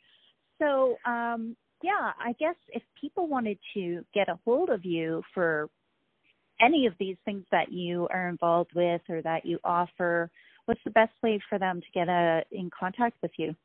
So, 0.60 0.98
um, 1.06 1.56
yeah, 1.82 2.12
I 2.20 2.34
guess 2.40 2.56
if 2.70 2.84
people 3.00 3.28
wanted 3.28 3.58
to 3.74 4.04
get 4.14 4.30
a 4.30 4.40
hold 4.46 4.70
of 4.70 4.86
you 4.86 5.22
for 5.34 5.70
any 6.62 6.86
of 6.86 6.94
these 7.00 7.18
things 7.26 7.44
that 7.52 7.72
you 7.72 8.08
are 8.12 8.30
involved 8.30 8.72
with 8.76 9.02
or 9.10 9.22
that 9.24 9.46
you 9.46 9.60
offer, 9.64 10.30
what's 10.66 10.80
the 10.86 10.92
best 10.92 11.12
way 11.22 11.40
for 11.50 11.60
them 11.60 11.82
to 11.82 11.88
get 11.94 12.08
a, 12.08 12.44
in 12.52 12.70
contact 12.78 13.18
with 13.22 13.32
you? 13.38 13.56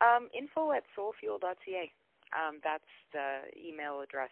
Um, 0.00 0.28
info 0.36 0.72
at 0.72 0.84
soulfuel.ca. 0.96 1.92
Um, 2.36 2.60
that's 2.62 2.84
the 3.12 3.40
email 3.58 4.00
address 4.00 4.30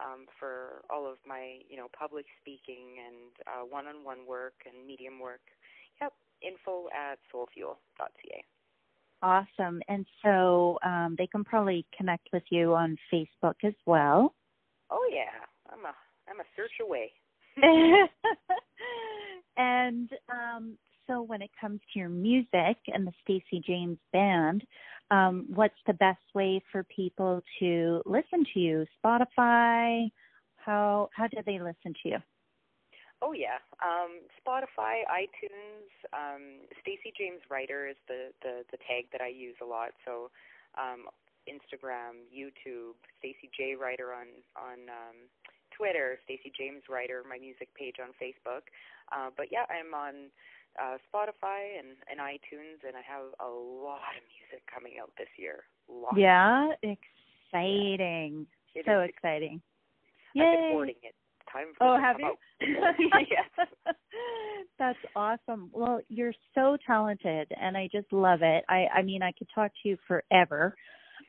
um, 0.00 0.26
for 0.38 0.82
all 0.90 1.10
of 1.10 1.18
my, 1.26 1.58
you 1.68 1.76
know, 1.76 1.86
public 1.98 2.26
speaking 2.40 2.96
and 3.06 3.32
uh, 3.46 3.64
one-on-one 3.68 4.26
work 4.26 4.54
and 4.66 4.86
medium 4.86 5.20
work. 5.20 5.40
Yep, 6.00 6.12
info 6.42 6.86
at 6.94 7.18
soulfuel.ca. 7.32 8.44
Awesome. 9.22 9.80
And 9.88 10.04
so 10.22 10.78
um, 10.84 11.16
they 11.18 11.26
can 11.26 11.42
probably 11.42 11.86
connect 11.96 12.28
with 12.32 12.42
you 12.50 12.74
on 12.74 12.96
Facebook 13.12 13.56
as 13.64 13.74
well. 13.86 14.34
Oh 14.90 15.08
yeah, 15.12 15.44
I'm 15.72 15.84
a 15.84 15.94
I'm 16.28 16.40
a 16.40 16.44
search 16.54 16.72
away. 16.82 17.12
and 19.56 20.10
um, 20.30 20.76
so 21.06 21.22
when 21.22 21.42
it 21.42 21.50
comes 21.60 21.80
to 21.92 21.98
your 21.98 22.08
music 22.08 22.76
and 22.88 23.06
the 23.06 23.12
Stacey 23.22 23.62
James 23.64 23.98
Band, 24.12 24.64
um, 25.10 25.46
what's 25.54 25.78
the 25.86 25.94
best 25.94 26.22
way 26.34 26.62
for 26.72 26.84
people 26.84 27.42
to 27.60 28.02
listen 28.04 28.44
to 28.54 28.60
you? 28.60 28.86
Spotify? 29.04 30.10
How 30.56 31.08
how 31.14 31.28
do 31.28 31.38
they 31.46 31.58
listen 31.60 31.94
to 32.02 32.08
you? 32.08 32.18
Oh 33.22 33.32
yeah, 33.32 33.62
um, 33.80 34.20
Spotify, 34.36 35.06
iTunes, 35.08 35.88
um, 36.12 36.66
Stacey 36.82 37.12
James 37.16 37.40
Writer 37.48 37.88
is 37.88 37.96
the, 38.08 38.28
the 38.42 38.64
the 38.72 38.78
tag 38.78 39.06
that 39.12 39.20
I 39.20 39.28
use 39.28 39.56
a 39.62 39.64
lot. 39.64 39.90
So 40.04 40.30
um, 40.76 41.06
Instagram, 41.48 42.26
YouTube, 42.34 42.98
Stacey 43.18 43.48
J 43.56 43.74
Writer 43.74 44.12
on 44.12 44.26
on 44.58 44.90
um, 44.90 45.16
Twitter, 45.76 46.18
Stacey 46.24 46.52
James 46.56 46.82
Writer, 46.90 47.22
my 47.28 47.38
music 47.38 47.68
page 47.74 47.96
on 48.02 48.10
Facebook. 48.20 48.68
Uh, 49.12 49.30
but 49.36 49.46
yeah, 49.52 49.64
I'm 49.70 49.94
on 49.94 50.28
uh, 50.80 50.96
Spotify 51.08 51.78
and, 51.78 51.96
and 52.10 52.20
iTunes, 52.20 52.86
and 52.86 52.96
I 52.96 53.02
have 53.06 53.26
a 53.40 53.48
lot 53.50 54.14
of 54.16 54.22
music 54.32 54.64
coming 54.72 54.94
out 55.00 55.10
this 55.18 55.28
year. 55.38 55.64
Lots. 55.88 56.16
Yeah, 56.16 56.70
exciting. 56.82 58.46
It 58.74 58.84
so 58.86 59.02
is- 59.02 59.10
exciting. 59.10 59.60
I've 60.36 60.42
been 60.42 60.52
Yay. 60.52 60.70
hoarding 60.72 60.94
it. 61.02 61.14
Time 61.50 61.68
for 61.78 61.86
Oh, 61.86 61.98
have 62.00 62.16
you? 62.18 62.34
yes. 62.60 63.68
That's 64.78 64.98
awesome. 65.14 65.70
Well, 65.72 66.00
you're 66.08 66.34
so 66.54 66.76
talented 66.86 67.50
and 67.58 67.76
I 67.76 67.88
just 67.90 68.12
love 68.12 68.40
it. 68.42 68.64
I 68.68 68.86
I 68.94 69.02
mean, 69.02 69.22
I 69.22 69.32
could 69.32 69.48
talk 69.54 69.70
to 69.82 69.88
you 69.88 69.96
forever. 70.06 70.74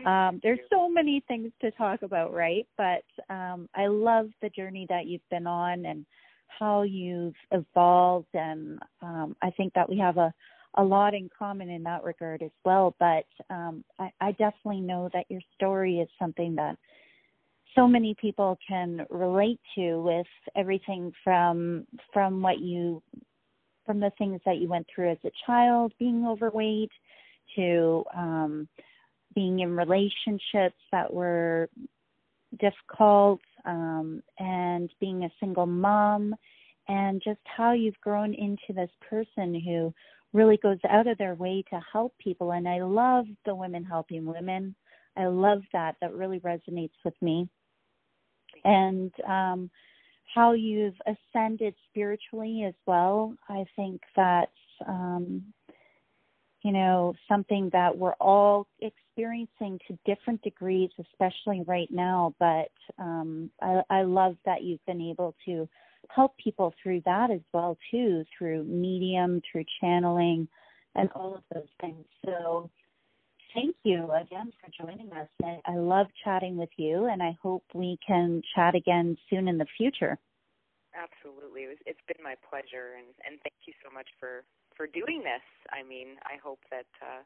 Um 0.06 0.40
there's 0.44 0.60
so 0.70 0.90
many 0.90 1.24
things 1.28 1.52
to 1.62 1.72
talk 1.72 2.02
about, 2.02 2.34
right? 2.34 2.68
But 2.78 3.06
um 3.34 3.70
I 3.76 3.88
love 3.88 4.30
the 4.42 4.50
journey 4.50 4.86
that 4.90 5.06
you've 5.06 5.30
been 5.30 5.48
on 5.48 5.86
and 5.86 6.06
how 6.48 6.84
you've 6.84 7.36
evolved 7.52 8.28
and 8.34 8.80
um 9.02 9.36
I 9.42 9.52
think 9.52 9.74
that 9.74 9.90
we 9.90 9.98
have 10.00 10.18
a 10.18 10.34
a 10.76 10.84
lot 10.84 11.16
in 11.16 11.30
common 11.38 11.70
in 11.70 11.82
that 11.84 12.04
regard 12.04 12.44
as 12.44 12.52
well, 12.64 12.96
but 13.00 13.26
um 13.50 13.84
I 14.00 14.12
I 14.20 14.32
definitely 14.34 14.82
know 14.82 15.10
that 15.14 15.26
your 15.30 15.42
story 15.56 16.00
is 16.00 16.10
something 16.20 16.56
that 16.56 16.78
so 17.76 17.88
many 17.88 18.16
people 18.20 18.58
can 18.68 19.06
relate 19.10 19.60
to 19.76 20.02
with 20.02 20.28
everything 20.56 21.12
from 21.24 21.86
from 22.12 22.42
what 22.42 22.60
you 22.60 23.02
from 23.86 24.00
the 24.00 24.12
things 24.18 24.42
that 24.46 24.58
you 24.58 24.68
went 24.68 24.88
through 24.94 25.12
as 25.12 25.18
a 25.24 25.32
child 25.46 25.94
being 26.00 26.26
overweight 26.26 26.92
to 27.56 28.04
um 28.16 28.68
being 29.36 29.60
in 29.60 29.76
relationships 29.76 30.82
that 30.92 31.12
were 31.14 31.70
difficult 32.60 33.40
um 33.68 34.24
and 34.40 34.92
being 35.00 35.24
a 35.24 35.32
single 35.40 35.68
mom 35.68 36.36
and 36.88 37.22
just 37.24 37.40
how 37.46 37.74
you've 37.74 38.00
grown 38.02 38.34
into 38.34 38.74
this 38.74 38.92
person 39.10 39.54
who 39.62 39.94
really 40.34 40.58
goes 40.58 40.80
out 40.90 41.08
of 41.08 41.18
their 41.18 41.36
way 41.36 41.64
to 41.70 41.80
help 41.92 42.14
people 42.18 42.52
and 42.52 42.68
I 42.68 42.82
love 42.82 43.26
the 43.46 43.56
women 43.56 43.84
helping 43.84 44.26
women. 44.26 44.76
I 45.16 45.26
love 45.28 45.62
that. 45.74 45.96
That 46.02 46.14
really 46.14 46.40
resonates 46.42 46.92
with 47.04 47.16
me 47.22 47.50
and 48.64 49.12
um, 49.28 49.70
how 50.34 50.54
you've 50.54 51.00
ascended 51.06 51.74
spiritually 51.90 52.64
as 52.68 52.74
well. 52.86 53.34
I 53.50 53.66
think 53.76 54.02
that's 54.16 54.52
um, 54.88 55.42
you 56.68 56.74
know 56.74 57.14
something 57.30 57.70
that 57.72 57.98
we're 57.98 58.20
all 58.20 58.68
experiencing 58.82 59.80
to 59.88 59.98
different 60.06 60.42
degrees, 60.42 60.90
especially 61.00 61.64
right 61.66 61.88
now. 61.90 62.36
But 62.40 62.72
um, 63.00 63.50
I, 63.62 63.82
I 63.90 64.02
love 64.02 64.36
that 64.46 64.64
you've 64.64 64.86
been 64.86 65.02
able 65.02 65.34
to 65.46 65.70
help 66.10 66.36
people 66.38 66.74
through 66.84 67.02
that 67.06 67.32
as 67.32 67.40
well 67.54 67.78
too, 67.90 68.26
through 68.38 68.66
medium, 68.66 69.42
through 69.50 69.64
channeling, 69.80 70.50
and 70.96 71.10
all 71.16 71.36
of 71.36 71.44
those 71.54 71.72
things. 71.80 72.06
So 72.26 72.70
thank 73.54 73.76
you 73.84 74.12
again 74.12 74.52
for 74.60 74.86
joining 74.86 75.10
us. 75.14 75.30
I, 75.42 75.60
I 75.66 75.76
love 75.78 76.08
chatting 76.26 76.58
with 76.58 76.74
you, 76.76 77.06
and 77.06 77.24
I 77.24 77.38
hope 77.42 77.64
we 77.74 77.98
can 78.06 78.42
chat 78.56 78.76
again 78.76 79.18
soon 79.30 79.48
in 79.48 79.58
the 79.58 79.68
future. 79.78 80.18
Absolutely. 80.94 81.62
It 81.62 81.68
was, 81.68 81.78
it's 81.86 82.06
been 82.08 82.24
my 82.24 82.36
pleasure, 82.50 82.98
and, 82.98 83.08
and 83.26 83.40
thank 83.44 83.56
you 83.68 83.74
so 83.84 83.94
much 83.94 84.08
for, 84.20 84.44
for 84.78 84.86
doing 84.88 85.20
this. 85.26 85.42
I 85.74 85.82
mean, 85.84 86.16
I 86.24 86.38
hope 86.42 86.60
that 86.72 86.86
uh, 87.02 87.24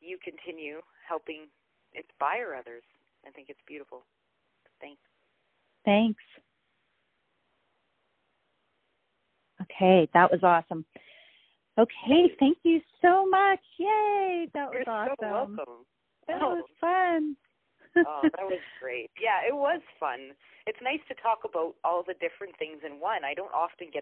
you 0.00 0.16
continue 0.22 0.80
helping 1.06 1.46
inspire 1.92 2.54
others. 2.54 2.82
I 3.26 3.30
think 3.30 3.48
it's 3.50 3.60
beautiful. 3.66 4.04
Thanks. 4.80 5.00
Thanks. 5.84 6.22
Okay, 9.62 10.08
that 10.14 10.30
was 10.30 10.40
awesome. 10.42 10.84
Okay, 11.78 12.32
thank 12.40 12.58
you 12.62 12.80
so 13.02 13.26
much. 13.28 13.60
Yay, 13.78 14.48
that 14.54 14.68
was 14.70 14.82
You're 14.86 14.94
awesome. 14.94 15.16
so 15.20 15.26
welcome. 15.30 15.86
That 16.28 16.42
Oh. 16.42 16.54
was 16.56 16.64
fun. 16.80 17.36
oh, 17.96 18.22
that 18.22 18.44
was 18.46 18.60
great. 18.80 19.10
Yeah, 19.20 19.42
it 19.46 19.54
was 19.54 19.80
fun. 19.98 20.34
It's 20.66 20.80
nice 20.82 21.00
to 21.08 21.14
talk 21.14 21.44
about 21.44 21.74
all 21.84 22.02
the 22.02 22.14
different 22.14 22.56
things 22.58 22.82
in 22.84 23.00
one. 23.00 23.24
I 23.24 23.34
don't 23.34 23.52
often 23.54 23.86
get 23.86 23.94